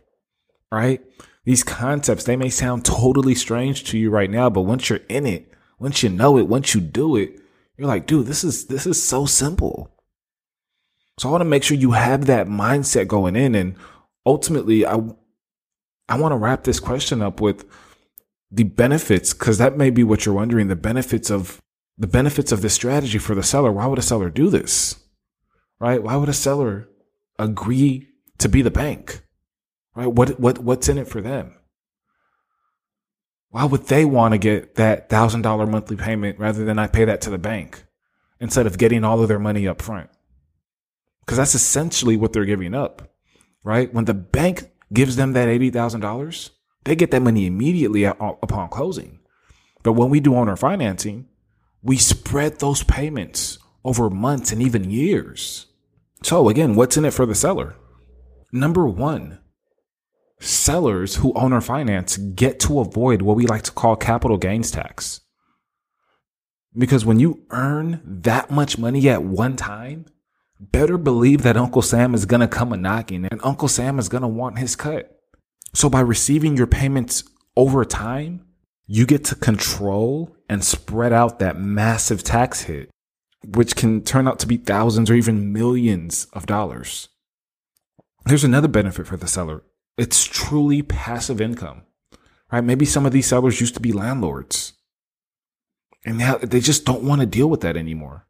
[0.72, 1.02] right?
[1.44, 5.26] These concepts, they may sound totally strange to you right now, but once you're in
[5.26, 7.40] it, once you know it, once you do it,
[7.78, 9.90] you're like, dude, this is, this is so simple.
[11.20, 13.56] So I want to make sure you have that mindset going in.
[13.56, 13.76] And
[14.26, 15.00] ultimately, I,
[16.14, 17.66] I want to wrap this question up with
[18.52, 21.60] the benefits, because that may be what you're wondering, the benefits of
[21.98, 23.72] the benefits of this strategy for the seller.
[23.72, 24.96] Why would a seller do this?
[25.80, 26.04] Right?
[26.04, 26.88] Why would a seller
[27.40, 29.24] agree to be the bank?
[29.96, 30.06] Right?
[30.06, 31.56] What what what's in it for them?
[33.50, 37.06] Why would they want to get that thousand dollar monthly payment rather than I pay
[37.06, 37.86] that to the bank
[38.40, 40.12] instead of getting all of their money up front?
[41.22, 43.14] Because that's essentially what they're giving up
[43.64, 43.94] right?
[43.94, 46.50] When the bank gives them that $80,000,
[46.86, 49.20] they get that money immediately upon closing.
[49.82, 51.28] But when we do owner financing,
[51.82, 55.66] we spread those payments over months and even years.
[56.24, 57.76] So again, what's in it for the seller?
[58.52, 59.40] Number one,
[60.40, 65.22] sellers who owner finance get to avoid what we like to call capital gains tax.
[66.76, 70.06] Because when you earn that much money at one time,
[70.72, 74.10] better believe that Uncle Sam is going to come a knocking and Uncle Sam is
[74.10, 75.20] going to want his cut.
[75.74, 77.24] So by receiving your payments
[77.56, 78.46] over time,
[78.86, 82.90] you get to control and spread out that massive tax hit,
[83.46, 87.10] which can turn out to be thousands or even millions of dollars.
[88.26, 89.64] There's another benefit for the seller.
[89.98, 91.84] It's truly passive income,
[92.52, 92.64] right?
[92.64, 94.74] Maybe some of these sellers used to be landlords
[96.06, 98.28] and now they just don't want to deal with that anymore.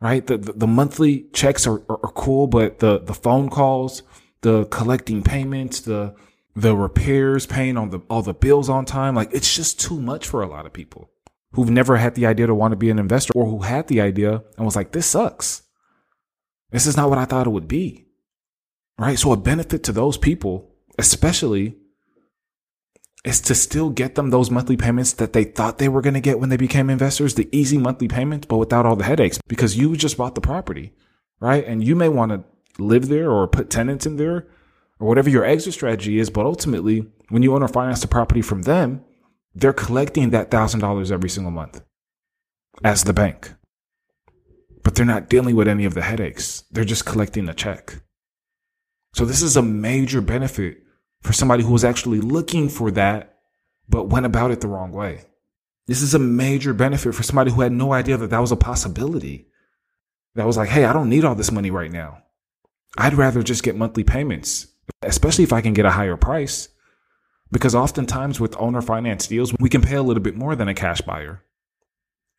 [0.00, 0.26] Right?
[0.26, 4.02] The, the, the monthly checks are, are, are cool, but the, the phone calls,
[4.42, 6.14] the collecting payments, the,
[6.54, 10.26] the repairs, paying on the, all the bills on time, like it's just too much
[10.26, 11.10] for a lot of people
[11.52, 14.00] who've never had the idea to want to be an investor or who had the
[14.00, 15.62] idea and was like, this sucks.
[16.70, 18.06] This is not what I thought it would be.
[18.98, 19.18] Right?
[19.18, 21.76] So a benefit to those people, especially
[23.28, 26.20] is to still get them those monthly payments that they thought they were going to
[26.20, 29.76] get when they became investors, the easy monthly payments, but without all the headaches because
[29.76, 30.94] you just bought the property,
[31.38, 31.62] right?
[31.66, 32.42] And you may want to
[32.82, 34.46] live there or put tenants in there
[34.98, 36.30] or whatever your exit strategy is.
[36.30, 39.04] But ultimately, when you own or finance the property from them,
[39.54, 41.82] they're collecting that thousand dollars every single month
[42.82, 43.52] as the bank.
[44.82, 46.64] But they're not dealing with any of the headaches.
[46.70, 48.00] They're just collecting a check.
[49.12, 50.78] So this is a major benefit
[51.28, 53.36] for somebody who was actually looking for that,
[53.86, 55.26] but went about it the wrong way.
[55.86, 58.56] This is a major benefit for somebody who had no idea that that was a
[58.56, 59.46] possibility.
[60.36, 62.22] That was like, hey, I don't need all this money right now.
[62.96, 64.68] I'd rather just get monthly payments,
[65.02, 66.70] especially if I can get a higher price.
[67.52, 70.74] Because oftentimes with owner finance deals, we can pay a little bit more than a
[70.74, 71.44] cash buyer.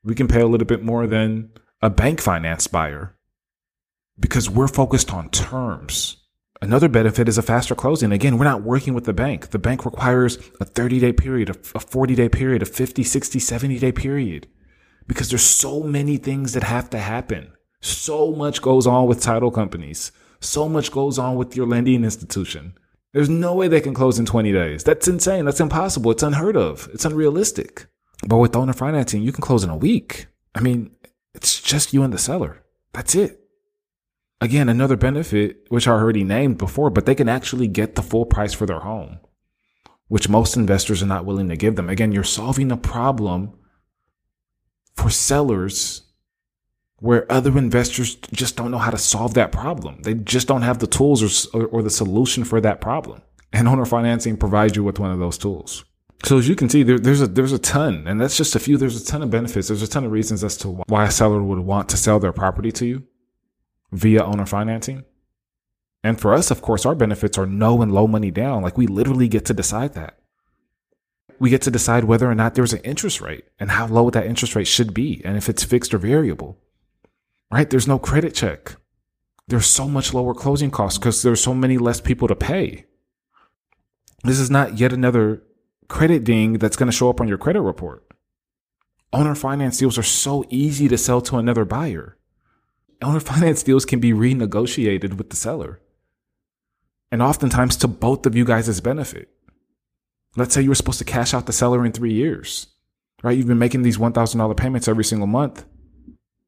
[0.04, 3.16] We can pay a little bit more than a bank finance buyer
[4.20, 6.19] because we're focused on terms.
[6.62, 8.12] Another benefit is a faster closing.
[8.12, 9.52] Again, we're not working with the bank.
[9.52, 13.80] The bank requires a 30 day period, a 40 day period, a 50, 60, 70
[13.80, 14.48] day period
[15.08, 17.52] because there's so many things that have to happen.
[17.82, 20.12] So much goes on with title companies.
[20.42, 22.74] So much goes on with your lending institution.
[23.14, 24.84] There's no way they can close in 20 days.
[24.84, 25.46] That's insane.
[25.46, 26.12] That's impossible.
[26.12, 26.90] It's unheard of.
[26.94, 27.88] It's unrealistic.
[28.28, 30.28] But with owner financing, you can close in a week.
[30.54, 30.92] I mean,
[31.34, 32.64] it's just you and the seller.
[32.94, 33.39] That's it
[34.42, 38.26] again, another benefit, which I already named before, but they can actually get the full
[38.26, 39.20] price for their home,
[40.08, 41.90] which most investors are not willing to give them.
[41.90, 43.54] Again, you're solving a problem
[44.96, 46.04] for sellers
[46.98, 50.02] where other investors just don't know how to solve that problem.
[50.02, 53.22] They just don't have the tools or, or, the solution for that problem.
[53.54, 55.86] And owner financing provides you with one of those tools.
[56.26, 58.60] So as you can see, there, there's a there's a ton, and that's just a
[58.60, 58.76] few.
[58.76, 59.70] There's a ton of benefits.
[59.70, 62.34] There's a ton of reasons as to why a seller would want to sell their
[62.34, 63.08] property to you
[63.92, 65.04] via owner financing.
[66.04, 68.62] And for us, of course, our benefits are no and low money down.
[68.62, 70.18] Like we literally get to decide that.
[71.40, 74.26] We get to decide whether or not there's an interest rate and how low that
[74.26, 76.58] interest rate should be and if it's fixed or variable.
[77.52, 77.70] Right?
[77.70, 78.76] There's no credit check.
[79.48, 82.86] There's so much lower closing costs because there's so many less people to pay.
[84.24, 85.42] This is not yet another
[85.88, 88.06] credit ding that's going to show up on your credit report.
[89.12, 92.19] Owner finance deals are so easy to sell to another buyer
[93.02, 95.82] owner finance deals can be renegotiated with the seller.
[97.12, 99.30] And oftentimes to both of you guys' benefit.
[100.36, 102.68] Let's say you were supposed to cash out the seller in three years,
[103.24, 103.36] right?
[103.36, 105.66] You've been making these $1,000 payments every single month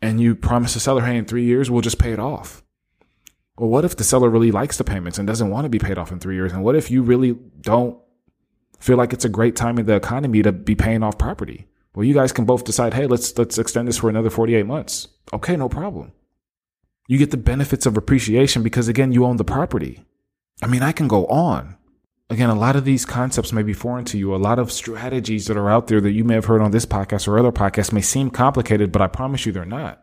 [0.02, 2.64] and you promise the seller, hey, in three years, we'll just pay it off.
[3.58, 5.98] Well, what if the seller really likes the payments and doesn't want to be paid
[5.98, 6.52] off in three years?
[6.52, 8.00] And what if you really don't
[8.80, 11.68] feel like it's a great time in the economy to be paying off property?
[11.94, 15.10] Well, you guys can both decide, hey, let's let's extend this for another 48 months.
[15.34, 16.14] Okay, no problem.
[17.12, 20.06] You get the benefits of appreciation because again, you own the property.
[20.64, 21.76] I mean, I can go on.
[22.30, 24.34] Again, a lot of these concepts may be foreign to you.
[24.34, 26.86] A lot of strategies that are out there that you may have heard on this
[26.86, 30.02] podcast or other podcasts may seem complicated, but I promise you they're not.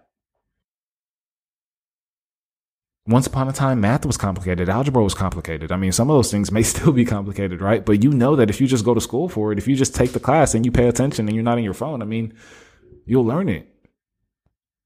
[3.06, 5.72] Once upon a time, math was complicated, algebra was complicated.
[5.72, 7.86] I mean, some of those things may still be complicated, right?
[7.86, 9.94] But you know that if you just go to school for it, if you just
[9.94, 12.34] take the class and you pay attention and you're not on your phone, I mean,
[13.06, 13.66] you'll learn it.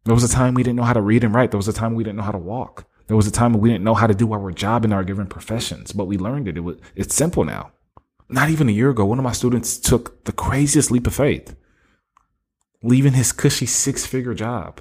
[0.05, 1.50] There was a time we didn't know how to read and write.
[1.50, 2.86] There was a time we didn't know how to walk.
[3.07, 5.26] There was a time we didn't know how to do our job in our given
[5.26, 6.57] professions, but we learned it.
[6.57, 7.72] it was, it's simple now.
[8.28, 11.55] Not even a year ago, one of my students took the craziest leap of faith,
[12.82, 14.80] leaving his cushy six figure job.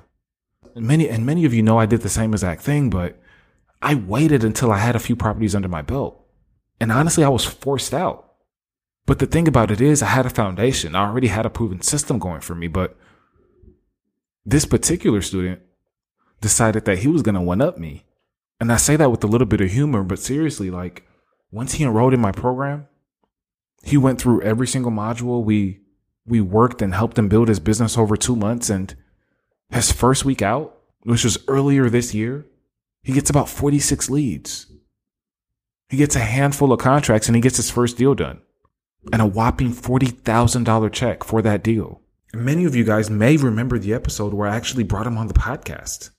[0.76, 3.19] And many, and many of you know I did the same exact thing, but
[3.82, 6.24] I waited until I had a few properties under my belt.
[6.80, 8.32] And honestly, I was forced out.
[9.05, 10.95] But the thing about it is, I had a foundation.
[10.95, 12.67] I already had a proven system going for me.
[12.67, 12.97] But
[14.46, 15.62] this particular student
[16.39, 18.06] decided that he was going to one up me.
[18.60, 21.08] And I say that with a little bit of humor, but seriously, like
[21.52, 22.88] once he enrolled in my program,
[23.84, 25.44] he went through every single module.
[25.44, 25.82] We
[26.26, 28.70] we worked and helped him build his business over two months.
[28.70, 28.96] And
[29.70, 32.46] his first week out, which was earlier this year,
[33.02, 34.68] he gets about 46 leads.
[35.89, 38.42] He gets a handful of contracts and he gets his first deal done
[39.12, 42.02] and a whopping $40,000 check for that deal.
[42.34, 45.34] Many of you guys may remember the episode where I actually brought him on the
[45.34, 46.11] podcast.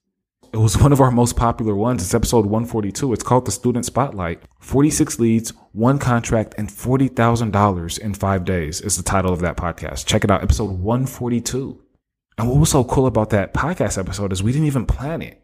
[0.53, 2.03] It was one of our most popular ones.
[2.03, 3.15] It's episode 142.
[3.15, 4.43] It's called The Student Spotlight.
[4.61, 10.05] 46 leads, one contract, and $40,000 in five days is the title of that podcast.
[10.05, 11.83] Check it out, episode 142.
[12.37, 15.43] And what was so cool about that podcast episode is we didn't even plan it.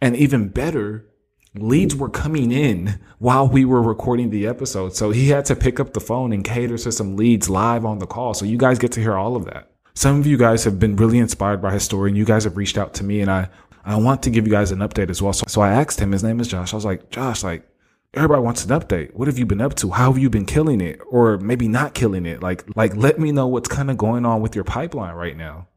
[0.00, 1.06] And even better,
[1.54, 4.94] leads were coming in while we were recording the episode.
[4.94, 7.98] So he had to pick up the phone and cater to some leads live on
[7.98, 8.34] the call.
[8.34, 9.70] So you guys get to hear all of that.
[9.94, 12.56] Some of you guys have been really inspired by his story and you guys have
[12.56, 13.48] reached out to me and I
[13.84, 15.32] I want to give you guys an update as well.
[15.32, 16.72] So, so I asked him, his name is Josh.
[16.72, 17.66] I was like, Josh, like,
[18.14, 19.14] everybody wants an update.
[19.14, 19.90] What have you been up to?
[19.90, 21.00] How have you been killing it?
[21.08, 22.42] Or maybe not killing it?
[22.42, 25.68] Like, like, let me know what's kind of going on with your pipeline right now.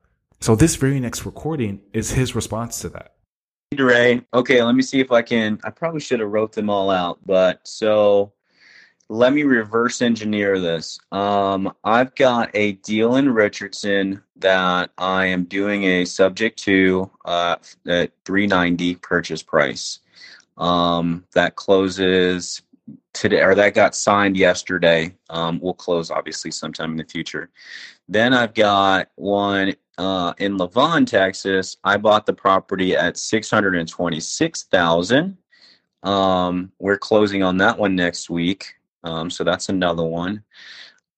[0.41, 3.13] So this very next recording is his response to that.
[3.79, 5.59] Ray, okay, let me see if I can.
[5.63, 8.33] I probably should have wrote them all out, but so
[9.09, 10.99] let me reverse engineer this.
[11.11, 17.57] Um, I've got a deal in Richardson that I am doing a subject to uh,
[17.87, 19.99] at 390 purchase price.
[20.57, 22.61] Um, that closes
[23.13, 25.15] today, or that got signed yesterday.
[25.29, 27.49] Um, will close obviously sometime in the future.
[28.07, 31.77] Then I've got one uh, in Lavon, Texas.
[31.83, 35.37] I bought the property at 626,000.
[36.03, 38.75] Um, we're closing on that one next week.
[39.03, 40.43] Um, so that's another one.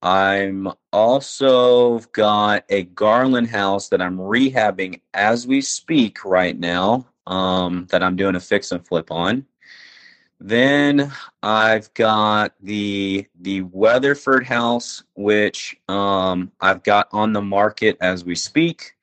[0.02, 7.06] I'm also got a Garland house that I'm rehabbing as we speak right now.
[7.26, 9.44] Um, that I'm doing a fix and flip on.
[10.38, 11.12] Then
[11.42, 18.34] I've got the the Weatherford house, which um, I've got on the market as we
[18.34, 18.94] speak.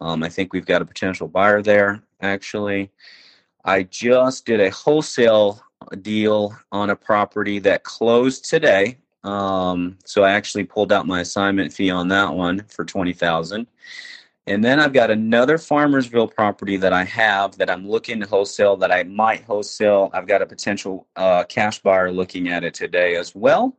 [0.00, 2.02] Um, I think we've got a potential buyer there.
[2.20, 2.90] Actually,
[3.64, 5.62] I just did a wholesale
[6.02, 8.98] deal on a property that closed today.
[9.24, 13.66] Um, so I actually pulled out my assignment fee on that one for twenty thousand.
[14.48, 18.76] And then I've got another Farmersville property that I have that I'm looking to wholesale
[18.76, 20.08] that I might wholesale.
[20.12, 23.76] I've got a potential uh, cash buyer looking at it today as well.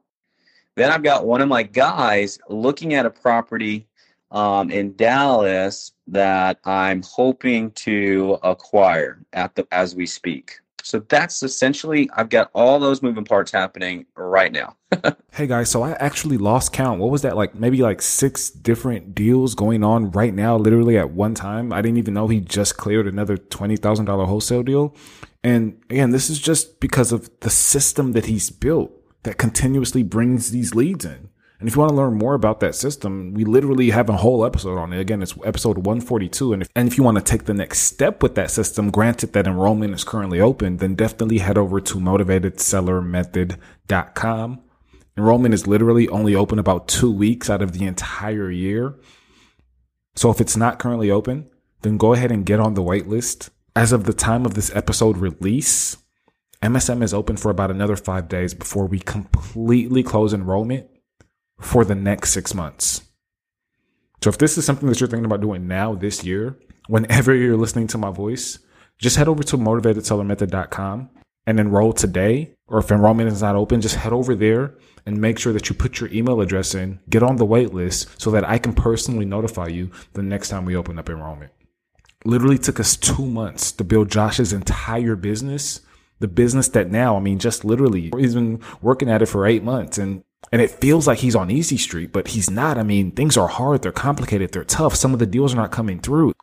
[0.75, 3.87] Then I've got one of my guys looking at a property
[4.29, 10.59] um, in Dallas that I'm hoping to acquire at the as we speak.
[10.87, 14.77] So that's essentially, I've got all those moving parts happening right now.
[15.33, 17.01] hey guys, so I actually lost count.
[17.01, 17.53] What was that like?
[17.53, 21.73] Maybe like six different deals going on right now, literally at one time.
[21.73, 24.95] I didn't even know he just cleared another $20,000 wholesale deal.
[25.43, 28.91] And again, this is just because of the system that he's built
[29.23, 31.29] that continuously brings these leads in.
[31.59, 34.45] And if you want to learn more about that system, we literally have a whole
[34.45, 34.99] episode on it.
[34.99, 36.53] Again, it's episode 142.
[36.53, 39.33] And if, and if you want to take the next step with that system, granted
[39.33, 44.61] that enrollment is currently open, then definitely head over to motivatedsellermethod.com.
[45.17, 48.93] Enrollment is literally only open about two weeks out of the entire year.
[50.15, 51.49] So if it's not currently open,
[51.81, 53.49] then go ahead and get on the waitlist.
[53.75, 55.97] As of the time of this episode release,
[56.61, 60.87] MSM is open for about another five days before we completely close enrollment
[61.59, 63.01] for the next six months.
[64.23, 67.57] So if this is something that you're thinking about doing now this year, whenever you're
[67.57, 68.59] listening to my voice,
[68.97, 71.09] just head over to motivatedsellermethod.com
[71.45, 72.55] and enroll today.
[72.67, 75.75] Or if enrollment is not open, just head over there and make sure that you
[75.75, 79.25] put your email address in, get on the wait list so that I can personally
[79.25, 81.51] notify you the next time we open up enrollment.
[82.25, 85.81] Literally took us two months to build Josh's entire business.
[86.19, 89.63] The business that now, I mean, just literally, he's been working at it for eight
[89.63, 92.77] months and and it feels like he's on easy street, but he's not.
[92.77, 94.95] I mean, things are hard, they're complicated, they're tough.
[94.95, 96.33] Some of the deals are not coming through,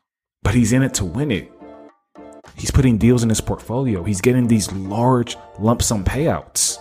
[0.43, 1.51] but he's in it to win it.
[2.57, 4.05] He's putting deals in his portfolio.
[4.05, 6.79] He's getting these large lump sum payouts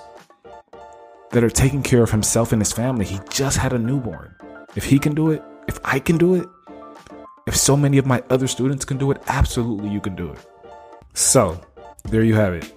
[1.31, 3.05] that are taking care of himself and his family.
[3.05, 4.35] He just had a newborn.
[4.75, 6.47] If he can do it, if I can do it,
[7.47, 10.39] if so many of my other students can do it, absolutely you can do it.
[11.13, 11.59] So,
[12.05, 12.71] there you have it.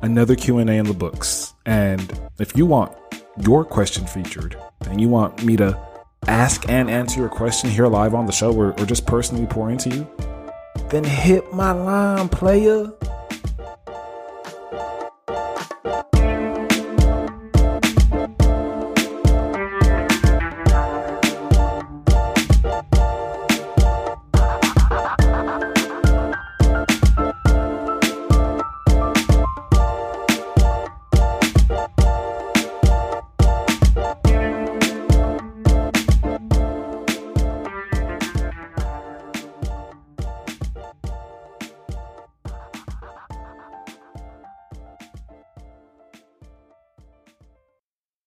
[0.00, 1.54] Another Q&A in the books.
[1.66, 2.96] And if you want
[3.38, 5.78] your question featured and you want me to
[6.26, 9.70] ask and answer your question here live on the show or, or just personally pour
[9.70, 10.08] into you,
[10.88, 12.92] then hit my line, player.